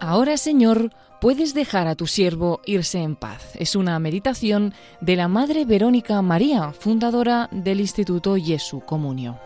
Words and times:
Ahora, 0.00 0.36
Señor, 0.36 0.90
puedes 1.20 1.54
dejar 1.54 1.86
a 1.86 1.94
tu 1.94 2.06
siervo 2.06 2.60
irse 2.64 2.98
en 2.98 3.14
paz. 3.14 3.54
Es 3.54 3.76
una 3.76 3.98
meditación 3.98 4.74
de 5.00 5.16
la 5.16 5.28
Madre 5.28 5.64
Verónica 5.64 6.20
María, 6.22 6.72
fundadora 6.72 7.48
del 7.52 7.80
Instituto 7.80 8.36
Jesu 8.36 8.80
Comunio. 8.80 9.38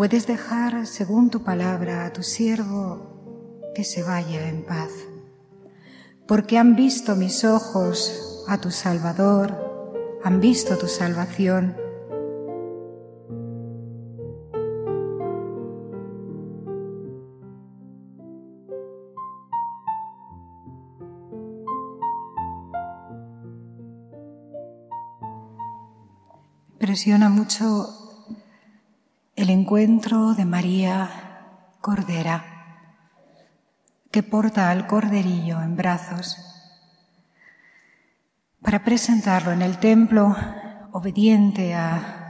Puedes 0.00 0.26
dejar, 0.26 0.86
según 0.86 1.28
tu 1.28 1.42
palabra, 1.42 2.06
a 2.06 2.10
tu 2.14 2.22
siervo 2.22 3.70
que 3.74 3.84
se 3.84 4.02
vaya 4.02 4.48
en 4.48 4.64
paz, 4.64 4.88
porque 6.26 6.56
han 6.56 6.74
visto 6.74 7.16
mis 7.16 7.44
ojos 7.44 8.46
a 8.48 8.56
tu 8.56 8.70
Salvador, 8.70 9.52
han 10.24 10.40
visto 10.40 10.78
tu 10.78 10.88
salvación. 10.88 11.76
Impresiona 26.72 27.28
mucho 27.28 27.99
encuentro 29.52 30.34
de 30.34 30.44
María 30.44 31.08
Cordera, 31.80 32.44
que 34.10 34.22
porta 34.22 34.70
al 34.70 34.86
corderillo 34.86 35.62
en 35.62 35.76
brazos, 35.76 36.36
para 38.60 38.84
presentarlo 38.84 39.52
en 39.52 39.62
el 39.62 39.78
templo 39.78 40.36
obediente 40.92 41.74
a, 41.74 42.26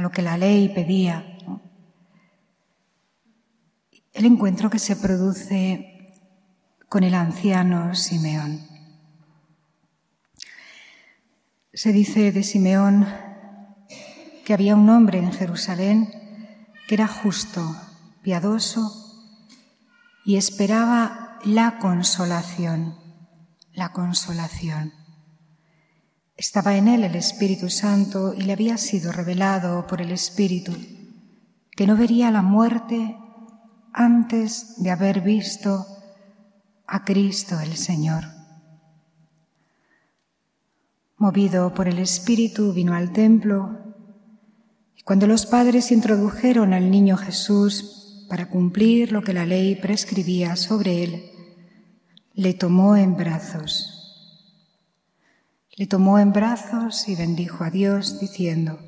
lo 0.00 0.10
que 0.10 0.22
la 0.22 0.38
ley 0.38 0.68
pedía. 0.70 1.24
El 4.12 4.24
encuentro 4.24 4.70
que 4.70 4.78
se 4.78 4.96
produce 4.96 6.14
con 6.88 7.02
el 7.04 7.14
anciano 7.14 7.94
Simeón. 7.94 8.66
Se 11.72 11.92
dice 11.92 12.32
de 12.32 12.42
Simeón 12.42 13.06
que 14.48 14.54
había 14.54 14.76
un 14.76 14.88
hombre 14.88 15.18
en 15.18 15.30
Jerusalén 15.30 16.08
que 16.88 16.94
era 16.94 17.06
justo, 17.06 17.60
piadoso 18.22 18.90
y 20.24 20.36
esperaba 20.38 21.38
la 21.44 21.78
consolación, 21.78 22.96
la 23.74 23.92
consolación. 23.92 24.94
Estaba 26.34 26.76
en 26.76 26.88
él 26.88 27.04
el 27.04 27.14
Espíritu 27.14 27.68
Santo 27.68 28.32
y 28.32 28.40
le 28.40 28.54
había 28.54 28.78
sido 28.78 29.12
revelado 29.12 29.86
por 29.86 30.00
el 30.00 30.12
Espíritu 30.12 30.74
que 31.72 31.86
no 31.86 31.94
vería 31.94 32.30
la 32.30 32.40
muerte 32.40 33.18
antes 33.92 34.82
de 34.82 34.90
haber 34.90 35.20
visto 35.20 35.86
a 36.86 37.04
Cristo 37.04 37.60
el 37.60 37.76
Señor. 37.76 38.24
Movido 41.18 41.74
por 41.74 41.86
el 41.86 41.98
Espíritu 41.98 42.72
vino 42.72 42.94
al 42.94 43.12
templo 43.12 43.87
cuando 45.08 45.26
los 45.26 45.46
padres 45.46 45.90
introdujeron 45.90 46.74
al 46.74 46.90
niño 46.90 47.16
Jesús 47.16 48.26
para 48.28 48.50
cumplir 48.50 49.10
lo 49.10 49.22
que 49.22 49.32
la 49.32 49.46
ley 49.46 49.74
prescribía 49.74 50.54
sobre 50.54 51.02
él, 51.02 51.30
le 52.34 52.52
tomó 52.52 52.94
en 52.94 53.16
brazos. 53.16 54.44
Le 55.78 55.86
tomó 55.86 56.18
en 56.18 56.34
brazos 56.34 57.08
y 57.08 57.16
bendijo 57.16 57.64
a 57.64 57.70
Dios 57.70 58.20
diciendo, 58.20 58.80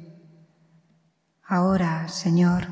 Ahora, 1.42 2.06
Señor, 2.08 2.66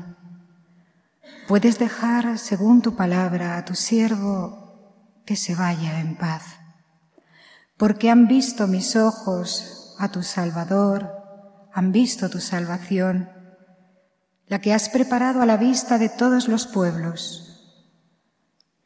puedes 1.47 1.79
dejar, 1.79 2.37
según 2.37 2.83
tu 2.83 2.95
palabra, 2.95 3.57
a 3.57 3.65
tu 3.65 3.73
siervo 3.73 5.23
que 5.25 5.35
se 5.35 5.55
vaya 5.55 6.01
en 6.01 6.17
paz, 6.17 6.43
porque 7.77 8.11
han 8.11 8.27
visto 8.27 8.67
mis 8.67 8.95
ojos 8.95 9.95
a 9.97 10.11
tu 10.11 10.21
Salvador, 10.21 11.09
han 11.73 11.91
visto 11.91 12.29
tu 12.29 12.39
salvación 12.39 13.38
la 14.49 14.59
que 14.59 14.73
has 14.73 14.89
preparado 14.89 15.41
a 15.41 15.45
la 15.45 15.57
vista 15.57 15.99
de 15.99 16.09
todos 16.09 16.47
los 16.47 16.65
pueblos, 16.65 17.45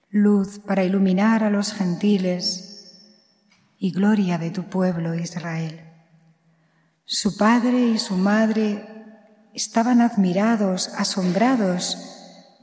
luz 0.10 0.60
para 0.60 0.84
iluminar 0.84 1.42
a 1.44 1.50
los 1.50 1.72
gentiles 1.72 3.08
y 3.80 3.92
gloria 3.92 4.38
de 4.38 4.52
tu 4.52 4.66
pueblo 4.66 5.16
Israel. 5.16 5.80
Su 7.06 7.38
padre 7.38 7.80
y 7.80 7.98
su 7.98 8.16
madre 8.16 8.86
estaban 9.54 10.02
admirados, 10.02 10.90
asombrados 10.98 11.98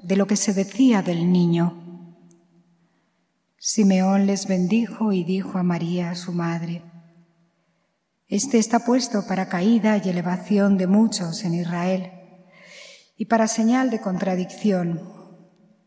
de 0.03 0.17
lo 0.17 0.27
que 0.27 0.37
se 0.37 0.53
decía 0.53 1.01
del 1.01 1.33
niño. 1.33 2.17
Simeón 3.57 4.27
les 4.27 4.47
bendijo 4.47 5.13
y 5.13 5.25
dijo 5.25 5.57
a 5.57 5.63
María, 5.63 6.15
su 6.15 6.33
madre, 6.33 6.83
Este 8.29 8.59
está 8.59 8.81
puesto 8.81 9.27
para 9.27 9.49
caída 9.49 9.97
y 9.97 10.09
elevación 10.11 10.77
de 10.77 10.87
muchos 10.87 11.45
en 11.45 11.55
Israel 11.55 12.20
y 13.21 13.27
para 13.27 13.49
señal 13.49 13.91
de 13.91 14.01
contradicción, 14.01 14.99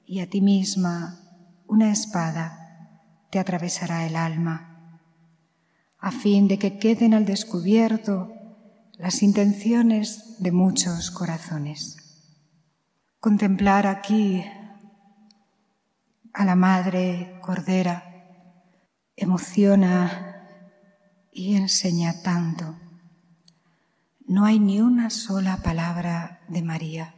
y 0.06 0.20
a 0.20 0.30
ti 0.30 0.40
misma 0.40 1.20
una 1.66 1.92
espada 1.92 3.02
te 3.32 3.40
atravesará 3.40 4.06
el 4.06 4.16
alma, 4.16 5.00
a 5.98 6.12
fin 6.12 6.48
de 6.48 6.60
que 6.60 6.78
queden 6.78 7.16
al 7.16 7.26
descubierto 7.26 8.32
las 9.00 9.24
intenciones 9.24 10.36
de 10.44 10.52
muchos 10.52 11.10
corazones. 11.10 11.98
Contemplar 13.20 13.88
aquí 13.88 14.46
a 16.34 16.46
la 16.46 16.56
Madre 16.56 17.40
Cordera 17.42 18.04
emociona 19.16 20.50
y 21.32 21.56
enseña 21.56 22.22
tanto. 22.22 22.76
No 24.28 24.46
hay 24.46 24.60
ni 24.60 24.82
una 24.82 25.10
sola 25.10 25.58
palabra 25.64 26.42
de 26.48 26.62
María 26.62 27.16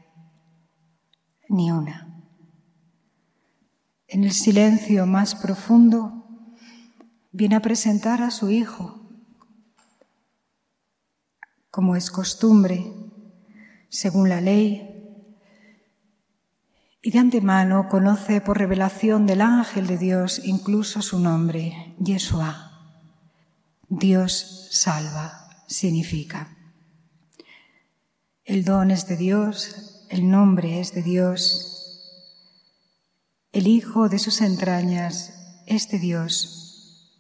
ni 1.49 1.71
una. 1.71 2.23
En 4.07 4.23
el 4.23 4.31
silencio 4.31 5.05
más 5.05 5.35
profundo 5.35 6.25
viene 7.31 7.55
a 7.55 7.61
presentar 7.61 8.21
a 8.21 8.31
su 8.31 8.49
Hijo, 8.49 9.01
como 11.69 11.95
es 11.95 12.09
costumbre, 12.11 12.93
según 13.89 14.29
la 14.29 14.41
ley, 14.41 14.91
y 17.01 17.11
de 17.11 17.19
antemano 17.19 17.87
conoce 17.89 18.41
por 18.41 18.57
revelación 18.57 19.27
del 19.27 19.41
ángel 19.41 19.85
de 19.85 19.97
Dios 19.97 20.41
incluso 20.43 21.01
su 21.01 21.19
nombre, 21.19 21.93
Yeshua. 21.99 22.71
Dios 23.89 24.69
salva 24.71 25.63
significa. 25.67 26.57
El 28.43 28.65
don 28.65 28.89
es 28.89 29.07
de 29.07 29.17
Dios, 29.17 29.94
el 30.15 30.29
nombre 30.29 30.79
es 30.79 30.93
de 30.93 31.03
Dios, 31.03 31.75
el 33.51 33.67
Hijo 33.67 34.07
de 34.07 34.17
sus 34.17 34.39
entrañas 34.39 35.33
es 35.67 35.89
de 35.89 35.99
Dios. 35.99 37.11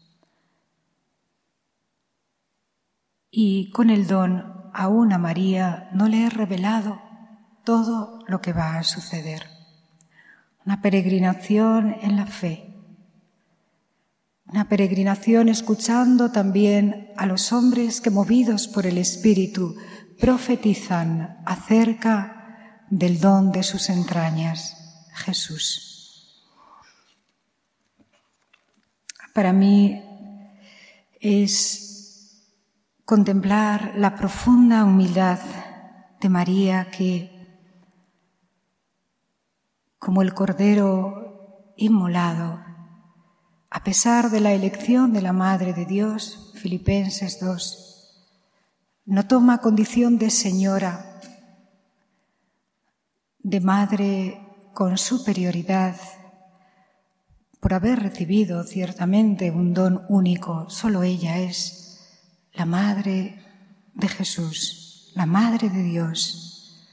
Y 3.29 3.69
con 3.71 3.89
el 3.89 4.07
don 4.07 4.71
aún 4.73 5.11
a 5.11 5.17
María 5.17 5.89
no 5.91 6.07
le 6.07 6.25
he 6.25 6.29
revelado 6.29 7.01
todo 7.65 8.23
lo 8.27 8.39
que 8.39 8.53
va 8.53 8.77
a 8.77 8.83
suceder. 8.83 9.43
Una 10.65 10.81
peregrinación 10.81 11.97
en 12.01 12.15
la 12.15 12.27
fe. 12.27 12.77
Una 14.45 14.69
peregrinación 14.69 15.49
escuchando 15.49 16.31
también 16.31 17.09
a 17.17 17.25
los 17.25 17.51
hombres 17.51 17.99
que 17.99 18.09
movidos 18.09 18.69
por 18.69 18.85
el 18.85 18.97
Espíritu 18.97 19.75
profetizan 20.17 21.43
acerca 21.45 22.34
del 22.89 23.19
don 23.19 23.51
de 23.51 23.63
sus 23.63 23.89
entrañas, 23.89 25.07
Jesús. 25.13 26.43
Para 29.33 29.51
mí 29.51 30.01
es 31.19 32.41
contemplar 33.03 33.93
la 33.97 34.15
profunda 34.15 34.85
humildad 34.85 35.39
de 36.21 36.29
María 36.29 36.89
que, 36.89 37.31
como 39.99 40.21
el 40.21 40.33
Cordero 40.33 41.73
inmolado, 41.77 42.63
a 43.69 43.83
pesar 43.83 44.29
de 44.29 44.39
la 44.39 44.53
elección 44.53 45.11
de 45.11 45.21
la 45.21 45.33
Madre 45.33 45.73
de 45.73 45.85
Dios, 45.85 46.53
Filipenses 46.55 47.39
2, 47.39 47.85
no 49.05 49.27
toma 49.27 49.59
condición 49.59 50.17
de 50.17 50.29
señora, 50.29 51.14
de 53.45 53.59
madre 53.59 54.41
con 54.73 54.97
superioridad 54.97 55.95
por 57.59 57.75
haber 57.75 57.99
recibido 57.99 58.63
ciertamente 58.63 59.51
un 59.51 59.71
don 59.71 60.03
único. 60.09 60.67
Solo 60.71 61.03
ella 61.03 61.37
es 61.37 61.99
la 62.53 62.65
Madre 62.65 63.39
de 63.93 64.07
Jesús, 64.07 65.11
la 65.13 65.27
Madre 65.27 65.69
de 65.69 65.83
Dios. 65.83 66.87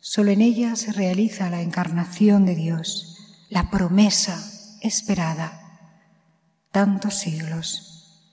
Solo 0.00 0.30
en 0.30 0.40
ella 0.40 0.76
se 0.76 0.92
realiza 0.92 1.50
la 1.50 1.60
encarnación 1.60 2.46
de 2.46 2.54
Dios, 2.54 3.44
la 3.50 3.68
promesa 3.68 4.42
esperada 4.80 5.60
tantos 6.72 7.16
siglos. 7.16 8.32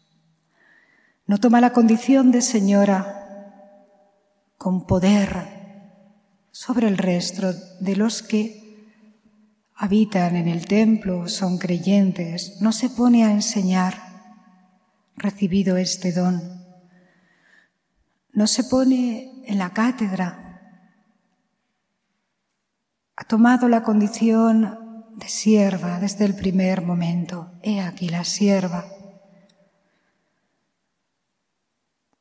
No 1.27 1.39
toma 1.39 1.59
la 1.59 1.73
condición 1.73 2.31
de 2.31 2.41
señora 2.41 3.73
con 4.57 4.87
poder 4.87 5.54
sobre 6.55 6.87
el 6.87 6.97
resto 6.97 7.51
de 7.81 7.97
los 7.97 8.23
que 8.23 9.03
habitan 9.75 10.37
en 10.37 10.47
el 10.47 10.65
templo, 10.67 11.27
son 11.27 11.57
creyentes, 11.57 12.61
no 12.61 12.71
se 12.71 12.89
pone 12.89 13.25
a 13.25 13.31
enseñar, 13.31 13.93
recibido 15.17 15.75
este 15.75 16.13
don. 16.13 16.41
No 18.31 18.47
se 18.47 18.63
pone 18.63 19.43
en 19.45 19.57
la 19.57 19.73
cátedra. 19.73 20.79
Ha 23.17 23.23
tomado 23.25 23.67
la 23.67 23.83
condición 23.83 25.11
de 25.17 25.27
sierva 25.27 25.99
desde 25.99 26.23
el 26.23 26.35
primer 26.35 26.83
momento. 26.83 27.51
He 27.63 27.81
aquí 27.81 28.07
la 28.07 28.23
sierva. 28.23 28.85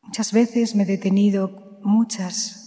Muchas 0.03 0.33
veces 0.33 0.75
me 0.75 0.83
he 0.83 0.87
detenido, 0.87 1.79
muchas 1.85 2.64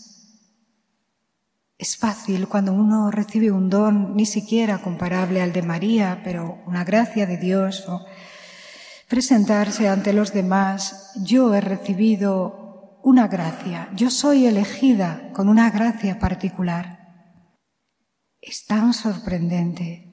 es 1.78 1.96
fácil 1.96 2.48
cuando 2.48 2.74
uno 2.74 3.12
recibe 3.12 3.52
un 3.52 3.70
don, 3.70 4.16
ni 4.16 4.26
siquiera 4.26 4.80
comparable 4.80 5.42
al 5.42 5.54
de 5.54 5.62
María, 5.62 6.22
pero 6.24 6.60
una 6.66 6.84
gracia 6.84 7.28
de 7.28 7.38
Dios, 7.38 7.86
presentarse 9.08 9.88
ante 9.88 10.12
los 10.12 10.34
demás, 10.34 11.12
yo 11.24 11.54
he 11.54 11.62
recibido 11.62 13.00
una 13.04 13.28
gracia, 13.28 13.90
yo 13.96 14.10
soy 14.10 14.48
elegida 14.48 15.32
con 15.34 15.50
una 15.50 15.70
gracia 15.70 16.18
particular. 16.18 16.98
Es 18.42 18.66
tan 18.66 18.94
sorprendente 18.94 20.12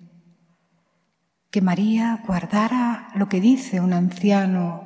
que 1.50 1.62
María 1.62 2.22
guardara 2.26 3.08
lo 3.14 3.28
que 3.28 3.40
dice 3.40 3.80
un 3.80 3.94
anciano 3.94 4.82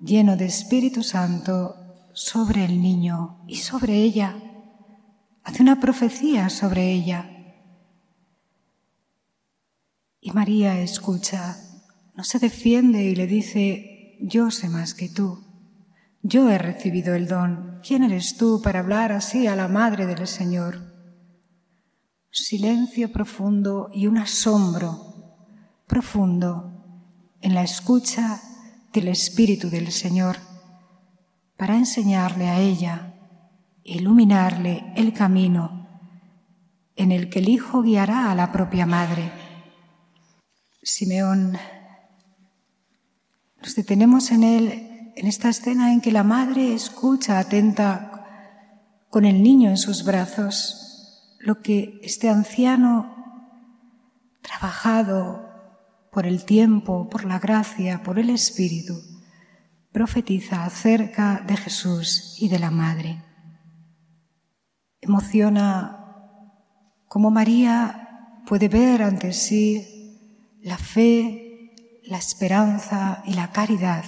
lleno 0.00 0.36
de 0.36 0.46
Espíritu 0.46 1.02
Santo 1.04 1.76
sobre 2.14 2.64
el 2.64 2.82
niño 2.82 3.44
y 3.46 3.56
sobre 3.56 3.94
ella 3.94 4.34
hace 5.46 5.62
una 5.62 5.78
profecía 5.78 6.50
sobre 6.50 6.92
ella. 6.92 7.30
Y 10.20 10.32
María 10.32 10.80
escucha, 10.80 11.56
no 12.16 12.24
se 12.24 12.40
defiende 12.40 13.04
y 13.04 13.14
le 13.14 13.28
dice, 13.28 14.18
yo 14.20 14.50
sé 14.50 14.68
más 14.68 14.92
que 14.92 15.08
tú, 15.08 15.44
yo 16.20 16.50
he 16.50 16.58
recibido 16.58 17.14
el 17.14 17.28
don, 17.28 17.78
¿quién 17.86 18.02
eres 18.02 18.36
tú 18.36 18.60
para 18.60 18.80
hablar 18.80 19.12
así 19.12 19.46
a 19.46 19.54
la 19.54 19.68
Madre 19.68 20.06
del 20.06 20.26
Señor? 20.26 20.92
Silencio 22.28 23.12
profundo 23.12 23.88
y 23.94 24.08
un 24.08 24.18
asombro 24.18 25.36
profundo 25.86 27.06
en 27.40 27.54
la 27.54 27.62
escucha 27.62 28.40
del 28.92 29.06
Espíritu 29.06 29.70
del 29.70 29.92
Señor 29.92 30.38
para 31.56 31.76
enseñarle 31.76 32.48
a 32.48 32.58
ella 32.58 33.15
iluminarle 33.86 34.92
el 34.96 35.12
camino 35.12 35.86
en 36.96 37.12
el 37.12 37.28
que 37.28 37.38
el 37.38 37.48
Hijo 37.48 37.82
guiará 37.82 38.30
a 38.30 38.34
la 38.34 38.52
propia 38.52 38.86
Madre. 38.86 39.30
Simeón, 40.82 41.56
nos 43.60 43.74
detenemos 43.74 44.30
en 44.30 44.42
él, 44.44 45.12
en 45.14 45.26
esta 45.26 45.48
escena 45.48 45.92
en 45.92 46.00
que 46.00 46.12
la 46.12 46.24
Madre 46.24 46.74
escucha 46.74 47.38
atenta 47.38 48.24
con 49.10 49.24
el 49.24 49.42
niño 49.42 49.70
en 49.70 49.76
sus 49.76 50.04
brazos 50.04 51.36
lo 51.38 51.62
que 51.62 52.00
este 52.02 52.28
anciano, 52.28 53.14
trabajado 54.42 55.48
por 56.10 56.26
el 56.26 56.44
tiempo, 56.44 57.08
por 57.08 57.24
la 57.24 57.38
gracia, 57.38 58.02
por 58.02 58.18
el 58.18 58.30
Espíritu, 58.30 59.00
profetiza 59.92 60.64
acerca 60.64 61.42
de 61.46 61.56
Jesús 61.56 62.36
y 62.38 62.48
de 62.48 62.58
la 62.58 62.70
Madre 62.70 63.25
emociona 65.06 66.06
cómo 67.08 67.30
María 67.30 68.42
puede 68.46 68.68
ver 68.68 69.02
ante 69.02 69.32
sí 69.32 70.58
la 70.62 70.78
fe, 70.78 71.72
la 72.04 72.18
esperanza 72.18 73.22
y 73.24 73.34
la 73.34 73.50
caridad 73.52 74.04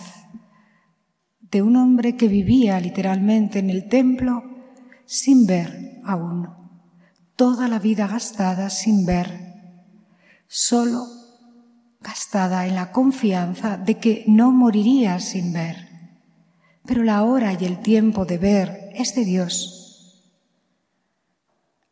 de 1.40 1.62
un 1.62 1.76
hombre 1.76 2.16
que 2.16 2.28
vivía 2.28 2.78
literalmente 2.80 3.60
en 3.60 3.70
el 3.70 3.88
templo 3.88 4.42
sin 5.06 5.46
ver 5.46 6.00
aún, 6.04 6.48
toda 7.36 7.68
la 7.68 7.78
vida 7.78 8.06
gastada 8.06 8.68
sin 8.68 9.06
ver, 9.06 9.30
solo 10.46 11.06
gastada 12.00 12.66
en 12.66 12.74
la 12.74 12.92
confianza 12.92 13.76
de 13.76 13.98
que 13.98 14.24
no 14.26 14.52
moriría 14.52 15.18
sin 15.20 15.52
ver. 15.52 15.88
Pero 16.84 17.02
la 17.02 17.22
hora 17.22 17.52
y 17.54 17.64
el 17.64 17.80
tiempo 17.80 18.24
de 18.24 18.38
ver 18.38 18.90
es 18.94 19.14
de 19.14 19.24
Dios 19.24 19.77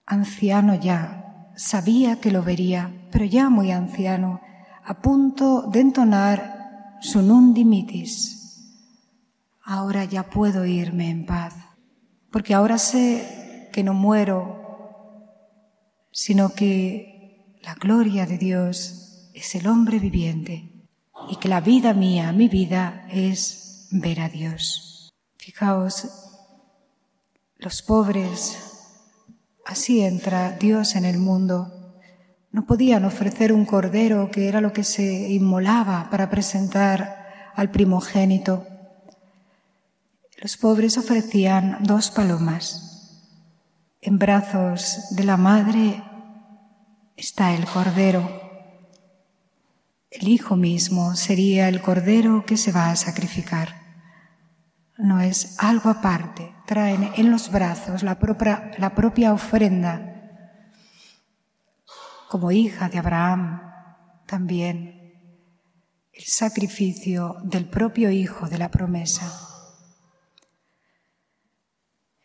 anciano 0.07 0.75
ya, 0.77 1.51
sabía 1.57 2.21
que 2.21 2.31
lo 2.31 2.43
vería, 2.43 3.09
pero 3.11 3.25
ya 3.25 3.51
muy 3.51 3.73
anciano, 3.73 4.41
a 4.85 5.03
punto 5.03 5.63
de 5.63 5.81
entonar 5.81 6.99
su 7.01 7.23
nundimitis. 7.23 8.35
Ahora 9.63 10.05
ya 10.05 10.31
puedo 10.31 10.65
irme 10.65 11.11
en 11.11 11.27
paz, 11.27 11.55
porque 12.31 12.55
ahora 12.55 12.79
sé 12.79 13.69
que 13.73 13.83
no 13.83 13.95
muero, 13.95 14.65
sino 16.13 16.55
que 16.55 17.59
la 17.63 17.75
gloria 17.75 18.27
de 18.27 18.39
Dios 18.39 19.31
es 19.35 19.55
el 19.57 19.67
hombre 19.67 19.99
viviente 19.99 20.73
y 21.29 21.37
que 21.37 21.49
la 21.49 21.61
vida 21.61 21.93
mía, 21.95 22.33
mi 22.33 22.49
vida, 22.49 23.07
es 23.11 23.89
ver 23.91 24.21
a 24.21 24.29
Dios. 24.29 25.13
Fijaos, 25.37 26.09
los 27.59 27.83
pobres 27.83 28.66
Así 29.67 30.01
entra 30.01 30.53
Dios 30.53 30.95
en 30.95 31.05
el 31.05 31.19
mundo. 31.19 31.73
No 32.53 32.65
podían 32.65 33.05
ofrecer 33.05 33.53
un 33.53 33.67
cordero, 33.67 34.31
que 34.31 34.49
era 34.49 34.61
lo 34.61 34.73
que 34.73 34.85
se 34.85 35.29
inmolaba 35.31 36.09
para 36.11 36.31
presentar 36.31 37.53
al 37.55 37.71
primogénito. 37.71 38.65
Los 40.39 40.57
pobres 40.57 40.97
ofrecían 40.97 41.79
dos 41.83 42.11
palomas. 42.11 43.25
En 44.01 44.19
brazos 44.19 45.09
de 45.11 45.25
la 45.25 45.37
madre 45.37 46.03
está 47.17 47.53
el 47.53 47.67
cordero. 47.67 48.41
El 50.11 50.29
hijo 50.29 50.55
mismo 50.55 51.17
sería 51.17 51.69
el 51.69 51.83
cordero 51.83 52.47
que 52.47 52.57
se 52.57 52.71
va 52.71 52.91
a 52.91 52.97
sacrificar 52.97 53.87
no 54.99 55.21
es 55.21 55.57
algo 55.59 55.91
aparte, 55.91 56.55
traen 56.67 57.13
en 57.17 57.31
los 57.31 57.51
brazos 57.51 58.03
la 58.03 58.19
propia, 58.19 58.73
la 58.79 58.95
propia 58.95 59.33
ofrenda. 59.33 60.13
Como 62.29 62.51
hija 62.51 62.89
de 62.89 62.99
Abraham, 62.99 63.63
también 64.27 64.97
el 66.13 66.25
sacrificio 66.25 67.37
del 67.45 67.69
propio 67.69 68.11
hijo 68.11 68.49
de 68.49 68.59
la 68.59 68.71
promesa. 68.71 69.33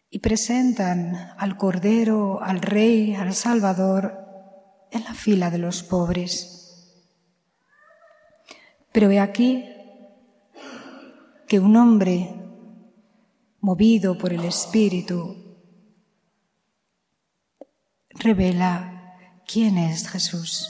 Y 0.09 0.19
presentan 0.19 1.33
al 1.37 1.57
Cordero, 1.57 2.41
al 2.41 2.61
Rey, 2.61 3.15
al 3.15 3.33
Salvador 3.33 4.17
en 4.91 5.03
la 5.03 5.13
fila 5.13 5.49
de 5.49 5.57
los 5.57 5.83
pobres. 5.83 6.57
Pero 8.91 9.09
he 9.09 9.19
aquí 9.19 9.65
que 11.47 11.59
un 11.59 11.75
hombre 11.75 12.40
movido 13.61 14.17
por 14.17 14.33
el 14.33 14.43
Espíritu, 14.43 15.37
revela 18.09 19.15
quién 19.45 19.77
es 19.77 20.09
Jesús. 20.09 20.67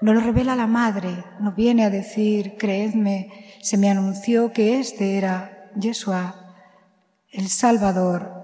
No 0.00 0.14
lo 0.14 0.20
revela 0.20 0.54
la 0.54 0.68
madre, 0.68 1.24
no 1.40 1.52
viene 1.52 1.84
a 1.84 1.90
decir, 1.90 2.56
creedme, 2.56 3.56
se 3.60 3.76
me 3.76 3.90
anunció 3.90 4.52
que 4.52 4.78
este 4.78 5.18
era 5.18 5.70
Yeshua, 5.76 6.54
el 7.30 7.48
Salvador. 7.48 8.38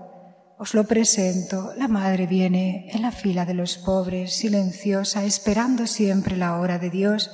Os 0.58 0.74
lo 0.74 0.84
presento. 0.84 1.72
La 1.76 1.86
madre 1.86 2.26
viene 2.26 2.88
en 2.92 3.02
la 3.02 3.12
fila 3.12 3.44
de 3.44 3.54
los 3.54 3.78
pobres, 3.78 4.34
silenciosa, 4.34 5.24
esperando 5.24 5.86
siempre 5.86 6.36
la 6.36 6.58
hora 6.58 6.78
de 6.78 6.90
Dios 6.90 7.30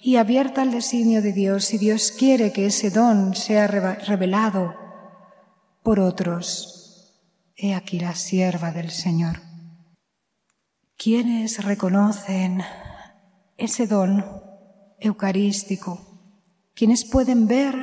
y 0.00 0.16
abierta 0.16 0.62
al 0.62 0.70
designio 0.70 1.20
de 1.20 1.32
Dios. 1.32 1.66
Si 1.66 1.78
Dios 1.78 2.12
quiere 2.12 2.52
que 2.52 2.66
ese 2.66 2.90
don 2.90 3.34
sea 3.34 3.66
revelado 3.66 4.79
por 5.82 6.00
otros. 6.00 7.20
He 7.56 7.74
aquí 7.74 8.00
la 8.00 8.14
sierva 8.14 8.72
del 8.72 8.90
Señor. 8.90 9.40
quienes 11.02 11.64
reconocen 11.64 12.62
ese 13.56 13.86
don 13.86 14.22
eucarístico, 14.98 15.98
quienes 16.74 17.06
pueden 17.06 17.46
ver 17.46 17.74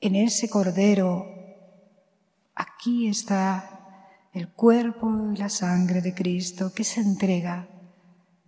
en 0.00 0.16
ese 0.16 0.48
cordero, 0.48 1.26
aquí 2.54 3.08
está 3.08 4.28
el 4.32 4.48
cuerpo 4.54 5.32
y 5.34 5.36
la 5.36 5.50
sangre 5.50 6.00
de 6.00 6.14
Cristo 6.14 6.72
que 6.72 6.82
se 6.82 7.02
entrega 7.02 7.68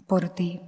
por 0.06 0.30
ti. 0.30 0.62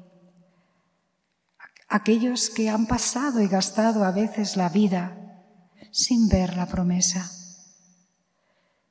Aquellos 1.89 2.51
que 2.51 2.69
han 2.69 2.87
pasado 2.87 3.41
y 3.41 3.49
gastado 3.49 4.05
a 4.05 4.11
veces 4.11 4.59
la 4.59 4.69
vida 4.69 5.24
sin 5.95 6.29
ver 6.29 6.57
la 6.57 6.67
promesa, 6.67 7.31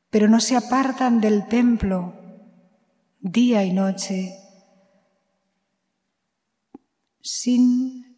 pero 0.10 0.30
no 0.30 0.40
se 0.40 0.56
apartan 0.56 1.20
del 1.20 1.48
templo 1.48 2.14
día 3.20 3.66
y 3.66 3.74
noche 3.74 4.34
sin 7.20 8.16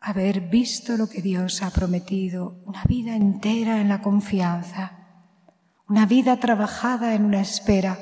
haber 0.00 0.42
visto 0.42 0.96
lo 0.96 1.08
que 1.08 1.20
Dios 1.20 1.64
ha 1.64 1.70
prometido, 1.70 2.62
una 2.64 2.84
vida 2.84 3.16
entera 3.16 3.80
en 3.80 3.88
la 3.88 4.02
confianza, 4.02 4.92
una 5.88 6.06
vida 6.06 6.38
trabajada 6.38 7.16
en 7.16 7.24
una 7.24 7.40
espera, 7.40 7.98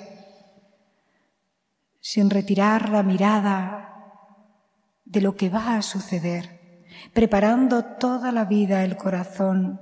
sin 2.00 2.28
retirar 2.28 2.90
la 2.90 3.02
mirada 3.02 4.20
de 5.06 5.22
lo 5.22 5.34
que 5.34 5.48
va 5.48 5.76
a 5.78 5.82
suceder, 5.82 6.84
preparando 7.14 7.84
toda 7.96 8.32
la 8.32 8.44
vida 8.44 8.84
el 8.84 8.98
corazón 8.98 9.80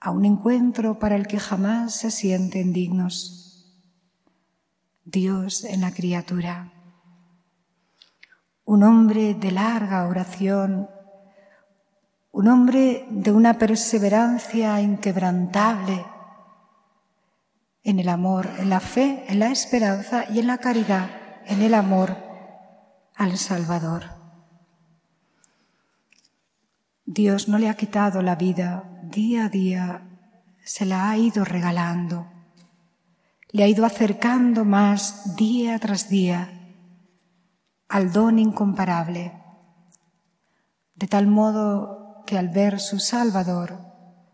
a 0.00 0.10
un 0.10 0.24
encuentro 0.24 0.98
para 0.98 1.14
el 1.14 1.26
que 1.26 1.38
jamás 1.38 1.94
se 1.94 2.10
sienten 2.10 2.72
dignos. 2.72 3.40
Dios 5.04 5.64
en 5.64 5.82
la 5.82 5.92
criatura. 5.92 6.72
Un 8.64 8.82
hombre 8.82 9.34
de 9.34 9.50
larga 9.50 10.06
oración, 10.06 10.88
un 12.32 12.48
hombre 12.48 13.06
de 13.10 13.32
una 13.32 13.58
perseverancia 13.58 14.80
inquebrantable 14.80 16.06
en 17.82 17.98
el 17.98 18.08
amor, 18.08 18.48
en 18.58 18.70
la 18.70 18.80
fe, 18.80 19.24
en 19.28 19.38
la 19.40 19.50
esperanza 19.50 20.24
y 20.30 20.38
en 20.38 20.46
la 20.46 20.58
caridad, 20.58 21.10
en 21.46 21.62
el 21.62 21.74
amor 21.74 22.16
al 23.16 23.36
Salvador. 23.36 24.04
Dios 27.04 27.48
no 27.48 27.58
le 27.58 27.68
ha 27.68 27.74
quitado 27.74 28.22
la 28.22 28.36
vida, 28.36 28.89
día 29.10 29.46
a 29.46 29.48
día 29.48 30.02
se 30.64 30.86
la 30.86 31.10
ha 31.10 31.18
ido 31.18 31.44
regalando 31.44 32.26
le 33.52 33.64
ha 33.64 33.68
ido 33.68 33.84
acercando 33.84 34.64
más 34.64 35.36
día 35.36 35.78
tras 35.78 36.08
día 36.08 36.56
al 37.88 38.12
don 38.12 38.38
incomparable, 38.38 39.32
de 40.94 41.06
tal 41.08 41.26
modo 41.26 42.22
que 42.26 42.38
al 42.38 42.48
ver 42.48 42.78
su 42.78 43.00
Salvador, 43.00 43.80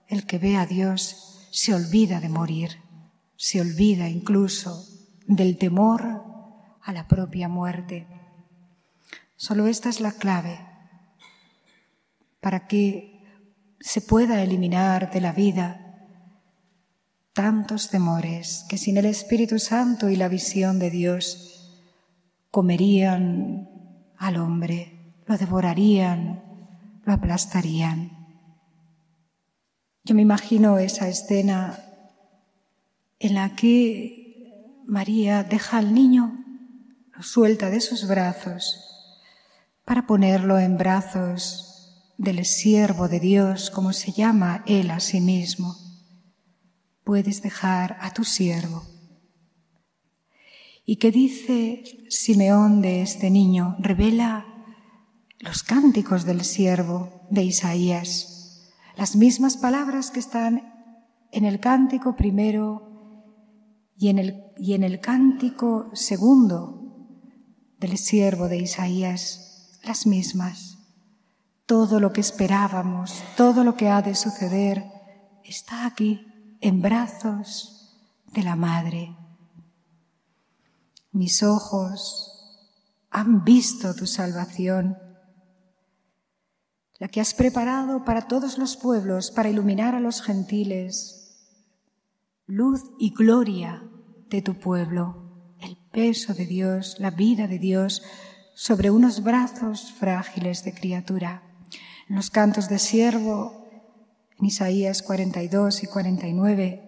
el 0.09 0.26
que 0.26 0.38
ve 0.38 0.56
a 0.56 0.66
Dios 0.66 1.49
se 1.50 1.75
olvida 1.75 2.21
de 2.21 2.28
morir, 2.28 2.83
se 3.37 3.61
olvida 3.62 4.11
incluso 4.11 4.85
del 5.26 5.56
temor 5.56 6.23
a 6.83 6.92
la 6.92 7.09
propia 7.09 7.49
muerte. 7.49 8.06
Solo 9.37 9.66
esta 9.66 9.88
es 9.88 10.00
la 10.00 10.12
clave 10.12 10.61
para 12.40 12.66
que 12.66 13.15
se 13.86 14.00
pueda 14.00 14.42
eliminar 14.42 15.12
de 15.12 15.20
la 15.20 15.30
vida 15.30 15.80
tantos 17.32 17.88
temores 17.88 18.66
que 18.68 18.78
sin 18.78 18.96
el 18.96 19.06
Espíritu 19.06 19.60
Santo 19.60 20.08
y 20.08 20.16
la 20.16 20.26
visión 20.26 20.80
de 20.80 20.90
Dios 20.90 21.70
comerían 22.50 23.70
al 24.18 24.38
hombre, 24.38 25.14
lo 25.26 25.38
devorarían, 25.38 26.42
lo 27.04 27.12
aplastarían. 27.12 28.10
Yo 30.02 30.16
me 30.16 30.22
imagino 30.22 30.78
esa 30.78 31.06
escena 31.08 31.78
en 33.20 33.34
la 33.36 33.54
que 33.54 34.82
María 34.84 35.44
deja 35.44 35.78
al 35.78 35.94
niño, 35.94 36.44
lo 37.14 37.22
suelta 37.22 37.70
de 37.70 37.80
sus 37.80 38.08
brazos 38.08 38.82
para 39.84 40.08
ponerlo 40.08 40.58
en 40.58 40.76
brazos 40.76 41.65
del 42.18 42.44
siervo 42.44 43.08
de 43.08 43.20
Dios, 43.20 43.70
como 43.70 43.92
se 43.92 44.12
llama 44.12 44.62
él 44.66 44.90
a 44.90 45.00
sí 45.00 45.20
mismo 45.20 45.76
puedes 47.06 47.40
dejar 47.40 47.96
a 48.00 48.12
tu 48.12 48.25
siervo. 48.25 48.82
¿Y 50.85 50.96
qué 50.96 51.12
dice 51.12 51.85
Simeón 52.11 52.82
de 52.82 53.00
este 53.00 53.30
niño? 53.30 53.76
Revela 53.78 54.44
los 55.38 55.62
cánticos 55.62 56.25
del 56.25 56.42
siervo 56.42 57.28
de 57.30 57.44
Isaías, 57.44 58.73
las 58.96 59.14
mismas 59.14 59.56
palabras 59.56 60.11
que 60.11 60.18
están 60.18 60.75
en 61.30 61.44
el 61.44 61.61
cántico 61.61 62.16
primero 62.16 62.82
y 63.94 64.08
en 64.08 64.18
el, 64.18 64.42
y 64.56 64.75
en 64.75 64.82
el 64.82 64.99
cántico 64.99 65.90
segundo 65.94 67.06
del 67.78 67.99
siervo 67.99 68.49
de 68.49 68.58
Isaías, 68.58 69.78
las 69.85 70.08
mismas. 70.08 70.75
Todo 71.66 71.99
lo 71.99 72.12
que 72.12 72.20
esperábamos, 72.20 73.23
todo 73.37 73.64
lo 73.64 73.76
que 73.76 73.88
ha 73.88 74.00
de 74.00 74.14
suceder, 74.14 74.85
está 75.44 75.87
aquí 75.87 76.26
en 76.61 76.80
brazos 76.80 77.76
de 78.32 78.42
la 78.42 78.56
Madre. 78.56 79.16
Mis 81.12 81.42
ojos 81.42 82.32
han 83.11 83.44
visto 83.44 83.94
tu 83.94 84.06
salvación, 84.06 84.99
la 86.99 87.08
que 87.08 87.20
has 87.20 87.35
preparado 87.35 88.04
para 88.04 88.28
todos 88.28 88.58
los 88.58 88.76
pueblos, 88.76 89.30
para 89.30 89.49
iluminar 89.49 89.94
a 89.94 90.00
los 90.00 90.23
gentiles, 90.23 91.16
luz 92.46 92.82
y 92.99 93.12
gloria 93.12 93.82
de 94.28 94.42
tu 94.42 94.54
pueblo, 94.54 95.54
el 95.61 95.76
peso 95.90 96.35
de 96.35 96.46
Dios, 96.46 96.96
la 96.99 97.11
vida 97.11 97.49
de 97.49 97.58
Dios 97.58 98.02
sobre 98.54 98.90
unos 98.90 99.23
brazos 99.23 99.92
frágiles 99.92 100.64
de 100.64 100.75
criatura. 100.75 101.45
En 102.08 102.14
los 102.14 102.30
cantos 102.30 102.68
de 102.68 102.78
siervo 102.78 103.66
en 104.38 104.46
Isaías 104.46 105.02
42 105.02 105.82
y 105.82 105.86
49 105.86 106.82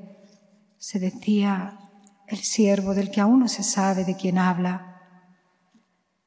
se 0.77 1.01
decía, 1.01 1.79
el 2.29 2.39
siervo 2.39 2.95
del 2.95 3.11
que 3.11 3.21
aún 3.21 3.41
no 3.41 3.49
se 3.49 3.65
sabe 3.65 4.05
de 4.05 4.17
quién 4.17 4.39
habla, 4.39 5.03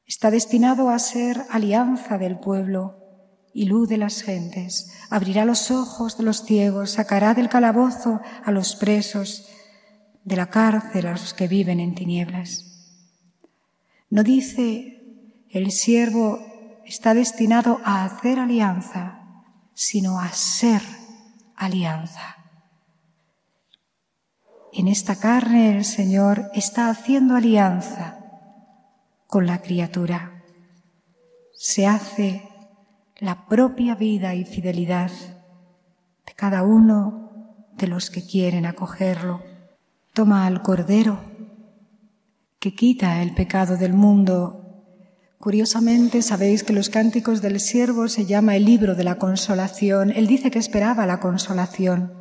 está 0.06 0.30
destinado 0.30 0.90
a 0.90 0.98
ser 0.98 1.46
alianza 1.48 2.18
del 2.18 2.38
pueblo 2.38 2.98
y 3.54 3.64
luz 3.64 3.88
de 3.88 3.96
las 3.96 4.20
gentes, 4.22 4.92
abrirá 5.08 5.46
los 5.46 5.70
ojos 5.70 6.18
de 6.18 6.24
los 6.24 6.44
ciegos, 6.44 6.90
sacará 6.90 7.32
del 7.32 7.48
calabozo 7.48 8.20
a 8.44 8.50
los 8.50 8.76
presos, 8.76 9.48
de 10.24 10.36
la 10.36 10.50
cárcel 10.50 11.06
a 11.06 11.12
los 11.12 11.32
que 11.32 11.48
viven 11.48 11.80
en 11.80 11.94
tinieblas. 11.94 12.66
No 14.10 14.22
dice 14.22 15.02
el 15.50 15.70
siervo 15.70 16.51
está 16.86 17.14
destinado 17.14 17.80
a 17.84 18.04
hacer 18.04 18.38
alianza, 18.38 19.44
sino 19.74 20.20
a 20.20 20.28
ser 20.30 20.82
alianza. 21.56 22.36
En 24.72 24.88
esta 24.88 25.16
carne 25.16 25.76
el 25.76 25.84
Señor 25.84 26.50
está 26.54 26.88
haciendo 26.88 27.36
alianza 27.36 28.18
con 29.26 29.46
la 29.46 29.60
criatura. 29.60 30.42
Se 31.54 31.86
hace 31.86 32.48
la 33.18 33.46
propia 33.46 33.94
vida 33.94 34.34
y 34.34 34.44
fidelidad 34.44 35.10
de 36.26 36.32
cada 36.34 36.62
uno 36.62 37.30
de 37.76 37.86
los 37.86 38.10
que 38.10 38.26
quieren 38.26 38.66
acogerlo. 38.66 39.42
Toma 40.12 40.46
al 40.46 40.62
Cordero 40.62 41.20
que 42.58 42.74
quita 42.74 43.22
el 43.22 43.34
pecado 43.34 43.76
del 43.76 43.92
mundo 43.92 44.61
Curiosamente, 45.42 46.22
sabéis 46.22 46.62
que 46.62 46.72
los 46.72 46.88
cánticos 46.88 47.42
del 47.42 47.58
siervo 47.58 48.06
se 48.06 48.26
llama 48.26 48.54
el 48.54 48.64
libro 48.64 48.94
de 48.94 49.02
la 49.02 49.16
consolación. 49.16 50.12
Él 50.12 50.28
dice 50.28 50.52
que 50.52 50.60
esperaba 50.60 51.04
la 51.04 51.18
consolación. 51.18 52.12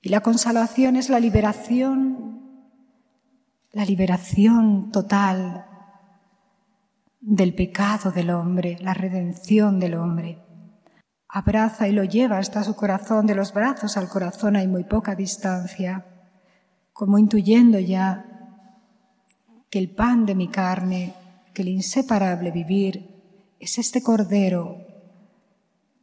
Y 0.00 0.08
la 0.10 0.20
consolación 0.20 0.94
es 0.94 1.10
la 1.10 1.18
liberación, 1.18 2.78
la 3.72 3.84
liberación 3.84 4.92
total 4.92 5.66
del 7.20 7.56
pecado 7.56 8.12
del 8.12 8.30
hombre, 8.30 8.78
la 8.80 8.94
redención 8.94 9.80
del 9.80 9.94
hombre. 9.94 10.38
Abraza 11.26 11.88
y 11.88 11.92
lo 11.92 12.04
lleva 12.04 12.38
hasta 12.38 12.62
su 12.62 12.76
corazón, 12.76 13.26
de 13.26 13.34
los 13.34 13.52
brazos 13.52 13.96
al 13.96 14.08
corazón 14.08 14.54
hay 14.54 14.68
muy 14.68 14.84
poca 14.84 15.16
distancia, 15.16 16.06
como 16.92 17.18
intuyendo 17.18 17.80
ya 17.80 18.26
que 19.70 19.80
el 19.80 19.92
pan 19.92 20.24
de 20.24 20.36
mi 20.36 20.46
carne 20.46 21.16
que 21.52 21.62
el 21.62 21.68
inseparable 21.68 22.50
vivir 22.50 23.22
es 23.60 23.78
este 23.78 24.02
cordero 24.02 24.78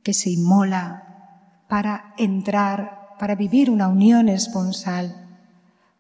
que 0.03 0.13
se 0.13 0.29
inmola 0.29 1.65
para 1.68 2.13
entrar, 2.18 3.10
para 3.20 3.36
vivir 3.36 3.70
una 3.70 3.88
unión 3.88 4.29
esponsal 4.29 5.29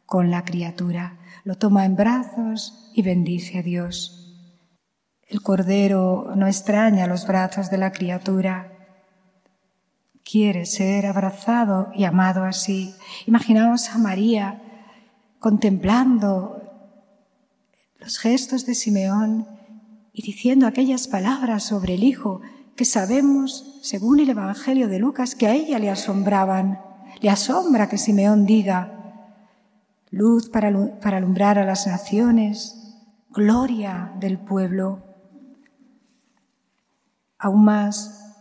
con 0.05 0.31
la 0.31 0.43
criatura, 0.43 1.19
lo 1.43 1.55
toma 1.55 1.85
en 1.85 1.95
brazos 1.95 2.91
y 2.95 3.03
bendice 3.03 3.59
a 3.59 3.61
Dios. 3.61 4.19
El 5.27 5.43
Cordero 5.43 6.33
no 6.35 6.47
extraña 6.47 7.05
los 7.05 7.27
brazos 7.27 7.69
de 7.69 7.77
la 7.77 7.91
criatura, 7.91 8.73
quiere 10.23 10.65
ser 10.65 11.05
abrazado 11.05 11.91
y 11.93 12.05
amado 12.05 12.43
así. 12.43 12.95
Imaginaos 13.27 13.89
a 13.89 13.99
María 13.99 14.61
contemplando 15.39 16.58
los 17.99 18.17
gestos 18.17 18.65
de 18.65 18.75
Simeón 18.75 19.47
y 20.13 20.21
diciendo 20.21 20.67
aquellas 20.67 21.07
palabras 21.07 21.63
sobre 21.63 21.95
el 21.95 22.03
Hijo 22.03 22.41
que 22.75 22.85
sabemos, 22.85 23.77
según 23.81 24.21
el 24.21 24.29
Evangelio 24.29 24.87
de 24.87 24.99
Lucas, 24.99 25.35
que 25.35 25.47
a 25.47 25.53
ella 25.53 25.79
le 25.79 25.89
asombraban. 25.89 26.79
Le 27.19 27.29
asombra 27.29 27.89
que 27.89 27.97
Simeón 27.97 28.45
diga, 28.45 28.99
luz 30.11 30.49
para, 30.49 30.69
alumbrar 30.69 31.59
a 31.59 31.65
las 31.65 31.87
naciones, 31.87 32.95
gloria 33.31 34.13
del 34.19 34.39
pueblo. 34.39 35.03
Aún 37.37 37.65
más, 37.65 38.33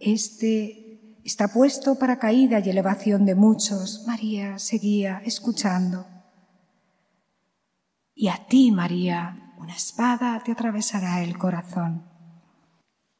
este 0.00 1.18
está 1.24 1.48
puesto 1.48 1.98
para 1.98 2.18
caída 2.18 2.60
y 2.60 2.68
elevación 2.68 3.24
de 3.24 3.34
muchos. 3.34 4.04
María 4.06 4.58
seguía 4.58 5.22
escuchando. 5.24 6.11
Y 8.14 8.28
a 8.28 8.46
ti, 8.48 8.70
María, 8.70 9.54
una 9.58 9.74
espada 9.74 10.40
te 10.44 10.52
atravesará 10.52 11.22
el 11.22 11.38
corazón. 11.38 12.04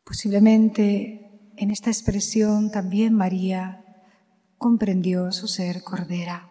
Posiblemente 0.04 1.22
en 1.56 1.70
esta 1.70 1.90
expresión 1.90 2.70
también 2.70 3.14
María 3.14 3.84
comprendió 4.58 5.32
su 5.32 5.48
ser 5.48 5.82
cordera. 5.82 6.50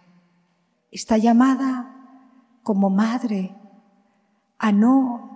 Está 0.91 1.17
llamada 1.17 1.95
como 2.63 2.89
madre 2.89 3.55
a 4.57 4.71
no 4.71 5.31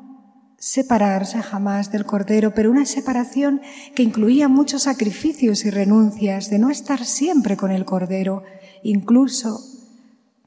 separarse 0.57 1.41
jamás 1.41 1.91
del 1.91 2.05
Cordero, 2.05 2.53
pero 2.53 2.71
una 2.71 2.85
separación 2.85 3.62
que 3.93 4.03
incluía 4.03 4.47
muchos 4.47 4.83
sacrificios 4.83 5.65
y 5.65 5.69
renuncias, 5.69 6.50
de 6.50 6.59
no 6.59 6.69
estar 6.69 7.05
siempre 7.05 7.57
con 7.57 7.71
el 7.71 7.85
Cordero, 7.85 8.43
incluso 8.83 9.59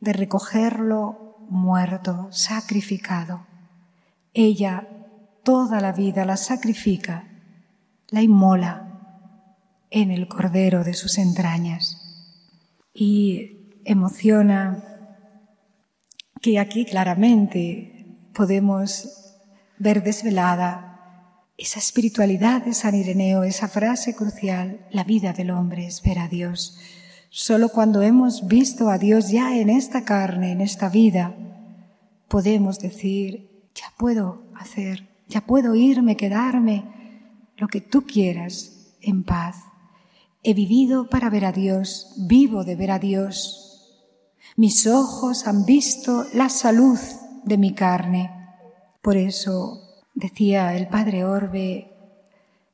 de 0.00 0.12
recogerlo 0.12 1.27
muerto, 1.48 2.28
sacrificado. 2.30 3.46
Ella 4.34 4.88
toda 5.42 5.80
la 5.80 5.92
vida 5.92 6.24
la 6.24 6.36
sacrifica 6.36 7.24
la 8.10 8.22
inmola 8.22 8.84
en 9.90 10.10
el 10.10 10.28
cordero 10.28 10.84
de 10.84 10.94
sus 10.94 11.18
entrañas. 11.18 11.96
Y 12.92 13.80
emociona 13.84 14.84
que 16.40 16.58
aquí 16.58 16.84
claramente 16.84 18.16
podemos 18.34 19.36
ver 19.78 20.02
desvelada 20.02 21.44
esa 21.56 21.80
espiritualidad 21.80 22.62
de 22.62 22.72
San 22.72 22.94
Ireneo, 22.94 23.42
esa 23.42 23.68
frase 23.68 24.14
crucial, 24.14 24.86
la 24.92 25.04
vida 25.04 25.32
del 25.32 25.50
hombre 25.50 25.86
es 25.86 26.02
ver 26.02 26.18
a 26.20 26.28
Dios. 26.28 26.78
Solo 27.30 27.68
cuando 27.68 28.02
hemos 28.02 28.48
visto 28.48 28.88
a 28.88 28.98
Dios 28.98 29.30
ya 29.30 29.56
en 29.56 29.68
esta 29.68 30.04
carne, 30.04 30.52
en 30.52 30.60
esta 30.60 30.88
vida, 30.88 31.34
podemos 32.28 32.78
decir, 32.78 33.68
ya 33.74 33.92
puedo 33.98 34.42
hacer, 34.56 35.08
ya 35.28 35.42
puedo 35.42 35.74
irme, 35.74 36.16
quedarme, 36.16 36.84
lo 37.58 37.68
que 37.68 37.80
tú 37.80 38.06
quieras 38.06 38.94
en 39.02 39.24
paz. 39.24 39.56
He 40.42 40.54
vivido 40.54 41.10
para 41.10 41.28
ver 41.28 41.44
a 41.44 41.52
Dios, 41.52 42.14
vivo 42.16 42.64
de 42.64 42.76
ver 42.76 42.92
a 42.92 42.98
Dios. 42.98 43.94
Mis 44.56 44.86
ojos 44.86 45.46
han 45.46 45.66
visto 45.66 46.24
la 46.32 46.48
salud 46.48 46.98
de 47.44 47.58
mi 47.58 47.74
carne. 47.74 48.30
Por 49.02 49.16
eso 49.16 49.82
decía 50.14 50.74
el 50.76 50.88
Padre 50.88 51.24
Orbe, 51.24 51.92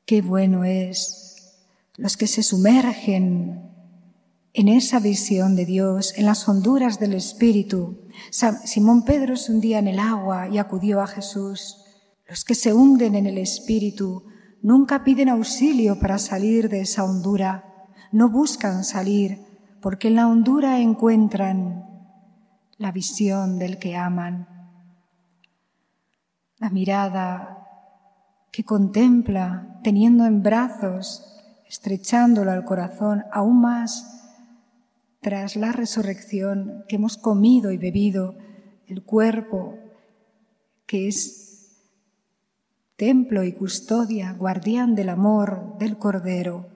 qué 0.05 0.21
bueno 0.21 0.63
es 0.63 1.55
los 1.97 2.15
que 2.17 2.27
se 2.27 2.43
sumergen 2.43 3.64
en 4.55 4.69
esa 4.69 4.99
visión 4.99 5.55
de 5.55 5.65
Dios, 5.65 6.13
en 6.17 6.25
las 6.25 6.47
honduras 6.47 6.99
del 6.99 7.13
Espíritu. 7.13 8.07
Simón 8.31 9.03
Pedro 9.03 9.33
es 9.33 9.49
un 9.49 9.61
día 9.61 9.79
en 9.79 9.87
el 9.87 9.99
agua 9.99 10.47
y 10.49 10.57
acudió 10.57 11.01
a 11.01 11.07
Jesús. 11.07 11.77
Los 12.27 12.43
que 12.43 12.55
se 12.55 12.73
hunden 12.73 13.15
en 13.15 13.27
el 13.27 13.37
Espíritu 13.37 14.23
Nunca 14.65 15.03
piden 15.03 15.29
auxilio 15.29 15.99
para 15.99 16.17
salir 16.17 16.69
de 16.69 16.81
esa 16.81 17.03
hondura, 17.03 17.85
no 18.11 18.29
buscan 18.29 18.83
salir, 18.83 19.45
porque 19.79 20.07
en 20.07 20.15
la 20.15 20.27
hondura 20.27 20.79
encuentran 20.79 21.85
la 22.79 22.91
visión 22.91 23.59
del 23.59 23.77
que 23.77 23.95
aman, 23.95 24.47
la 26.57 26.71
mirada 26.71 27.67
que 28.51 28.63
contempla 28.63 29.79
teniendo 29.83 30.25
en 30.25 30.41
brazos, 30.41 31.23
estrechándolo 31.67 32.49
al 32.51 32.65
corazón 32.65 33.23
aún 33.31 33.61
más 33.61 34.24
tras 35.25 35.55
la 35.55 35.71
resurrección 35.71 36.85
que 36.87 36.97
hemos 36.97 37.17
comido 37.17 37.71
y 37.71 37.77
bebido, 37.77 38.35
el 38.85 39.01
cuerpo 39.01 39.73
que 40.85 41.07
es 41.07 41.81
templo 42.95 43.43
y 43.43 43.51
custodia, 43.53 44.33
guardián 44.33 44.93
del 44.93 45.09
amor 45.09 45.79
del 45.79 45.97
Cordero. 45.97 46.67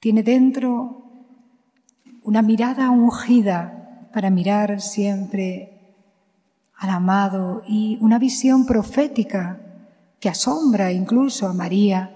Tiene 0.00 0.22
dentro 0.22 1.02
una 2.24 2.42
mirada 2.42 2.90
ungida 2.90 4.10
para 4.12 4.28
mirar 4.28 4.82
siempre 4.82 5.94
al 6.76 6.90
amado 6.90 7.62
y 7.66 7.96
una 8.02 8.18
visión 8.18 8.66
profética 8.66 9.62
que 10.20 10.28
asombra 10.28 10.92
incluso 10.92 11.48
a 11.48 11.54
María 11.54 12.14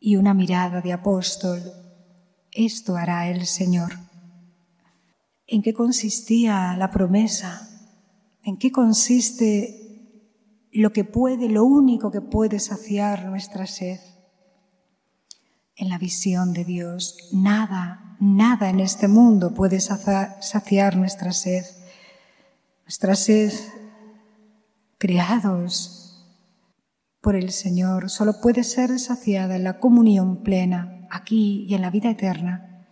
y 0.00 0.16
una 0.16 0.34
mirada 0.34 0.80
de 0.80 0.92
apóstol. 0.92 1.79
Esto 2.52 2.96
hará 2.96 3.28
el 3.28 3.46
Señor. 3.46 3.92
¿En 5.46 5.62
qué 5.62 5.72
consistía 5.74 6.76
la 6.76 6.90
promesa? 6.90 7.68
¿En 8.42 8.56
qué 8.56 8.70
consiste 8.72 9.80
lo 10.72 10.92
que 10.92 11.04
puede, 11.04 11.48
lo 11.48 11.64
único 11.64 12.10
que 12.10 12.20
puede 12.20 12.58
saciar 12.58 13.26
nuestra 13.26 13.66
sed. 13.66 14.00
En 15.76 15.88
la 15.88 15.98
visión 15.98 16.52
de 16.52 16.64
Dios, 16.64 17.30
nada, 17.32 18.16
nada 18.20 18.68
en 18.68 18.80
este 18.80 19.08
mundo 19.08 19.54
puede 19.54 19.80
saciar 19.80 20.96
nuestra 20.96 21.32
sed. 21.32 21.64
Nuestra 22.84 23.14
sed, 23.16 23.52
creados 24.98 25.99
por 27.20 27.36
el 27.36 27.50
Señor, 27.50 28.10
solo 28.10 28.40
puede 28.40 28.64
ser 28.64 28.98
saciada 28.98 29.56
en 29.56 29.64
la 29.64 29.78
comunión 29.78 30.42
plena, 30.42 31.06
aquí 31.10 31.66
y 31.68 31.74
en 31.74 31.82
la 31.82 31.90
vida 31.90 32.10
eterna, 32.10 32.86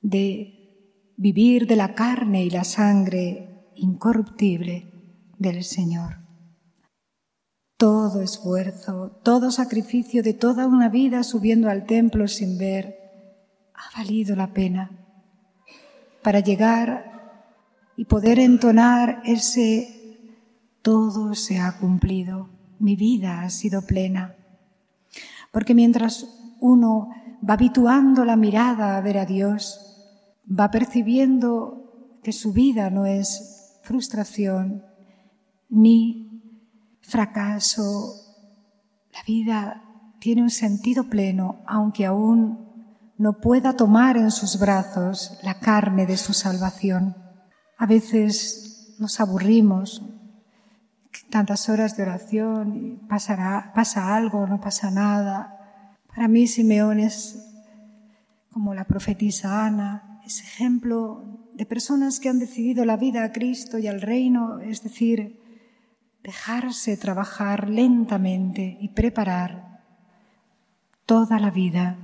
de 0.00 1.14
vivir 1.16 1.66
de 1.66 1.76
la 1.76 1.94
carne 1.94 2.44
y 2.44 2.50
la 2.50 2.64
sangre 2.64 3.70
incorruptible 3.76 4.92
del 5.38 5.62
Señor. 5.62 6.18
Todo 7.76 8.22
esfuerzo, 8.22 9.20
todo 9.22 9.50
sacrificio 9.50 10.22
de 10.22 10.34
toda 10.34 10.66
una 10.66 10.88
vida 10.88 11.22
subiendo 11.22 11.68
al 11.68 11.86
templo 11.86 12.28
sin 12.28 12.58
ver, 12.58 12.96
ha 13.74 13.98
valido 13.98 14.36
la 14.36 14.52
pena 14.52 15.02
para 16.22 16.40
llegar 16.40 17.12
y 17.96 18.04
poder 18.04 18.38
entonar 18.38 19.22
ese 19.24 19.98
todo 20.82 21.34
se 21.34 21.58
ha 21.58 21.78
cumplido, 21.78 22.48
mi 22.82 22.96
vida 22.96 23.42
ha 23.42 23.50
sido 23.50 23.82
plena. 23.82 24.34
Porque 25.52 25.74
mientras 25.74 26.26
uno 26.60 27.08
va 27.48 27.54
habituando 27.54 28.24
la 28.24 28.36
mirada 28.36 28.96
a 28.96 29.00
ver 29.00 29.18
a 29.18 29.24
Dios, 29.24 29.78
va 30.48 30.70
percibiendo 30.70 32.18
que 32.22 32.32
su 32.32 32.52
vida 32.52 32.90
no 32.90 33.06
es 33.06 33.78
frustración 33.82 34.84
ni 35.68 36.58
fracaso. 37.00 38.14
La 39.12 39.22
vida 39.26 39.82
tiene 40.18 40.42
un 40.42 40.50
sentido 40.50 41.08
pleno, 41.08 41.62
aunque 41.66 42.06
aún 42.06 42.68
no 43.16 43.40
pueda 43.40 43.76
tomar 43.76 44.16
en 44.16 44.30
sus 44.30 44.58
brazos 44.58 45.38
la 45.42 45.60
carne 45.60 46.06
de 46.06 46.16
su 46.16 46.32
salvación. 46.32 47.16
A 47.78 47.86
veces 47.86 48.96
nos 48.98 49.20
aburrimos, 49.20 50.02
tantas 51.30 51.68
horas 51.68 51.96
de 51.96 52.04
oración, 52.04 53.00
pasará, 53.08 53.72
pasa 53.74 54.14
algo, 54.14 54.46
no 54.46 54.60
pasa 54.60 54.90
nada. 54.90 55.96
Para 56.08 56.28
mí 56.28 56.46
Simeón 56.46 57.00
es 57.00 57.48
como 58.50 58.74
la 58.74 58.84
profetisa 58.84 59.66
Ana, 59.66 60.20
es 60.24 60.40
ejemplo 60.40 61.24
de 61.54 61.66
personas 61.66 62.20
que 62.20 62.28
han 62.28 62.38
decidido 62.38 62.84
la 62.84 62.96
vida 62.96 63.24
a 63.24 63.32
Cristo 63.32 63.78
y 63.78 63.86
al 63.86 64.00
reino, 64.00 64.60
es 64.60 64.82
decir, 64.82 65.40
dejarse 66.22 66.96
trabajar 66.96 67.68
lentamente 67.68 68.76
y 68.80 68.88
preparar 68.88 69.82
toda 71.06 71.38
la 71.38 71.50
vida 71.50 71.96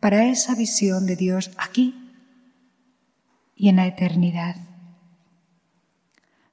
para 0.00 0.24
esa 0.24 0.54
visión 0.54 1.06
de 1.06 1.16
Dios 1.16 1.50
aquí 1.56 1.94
y 3.56 3.68
en 3.68 3.76
la 3.76 3.86
eternidad. 3.86 4.56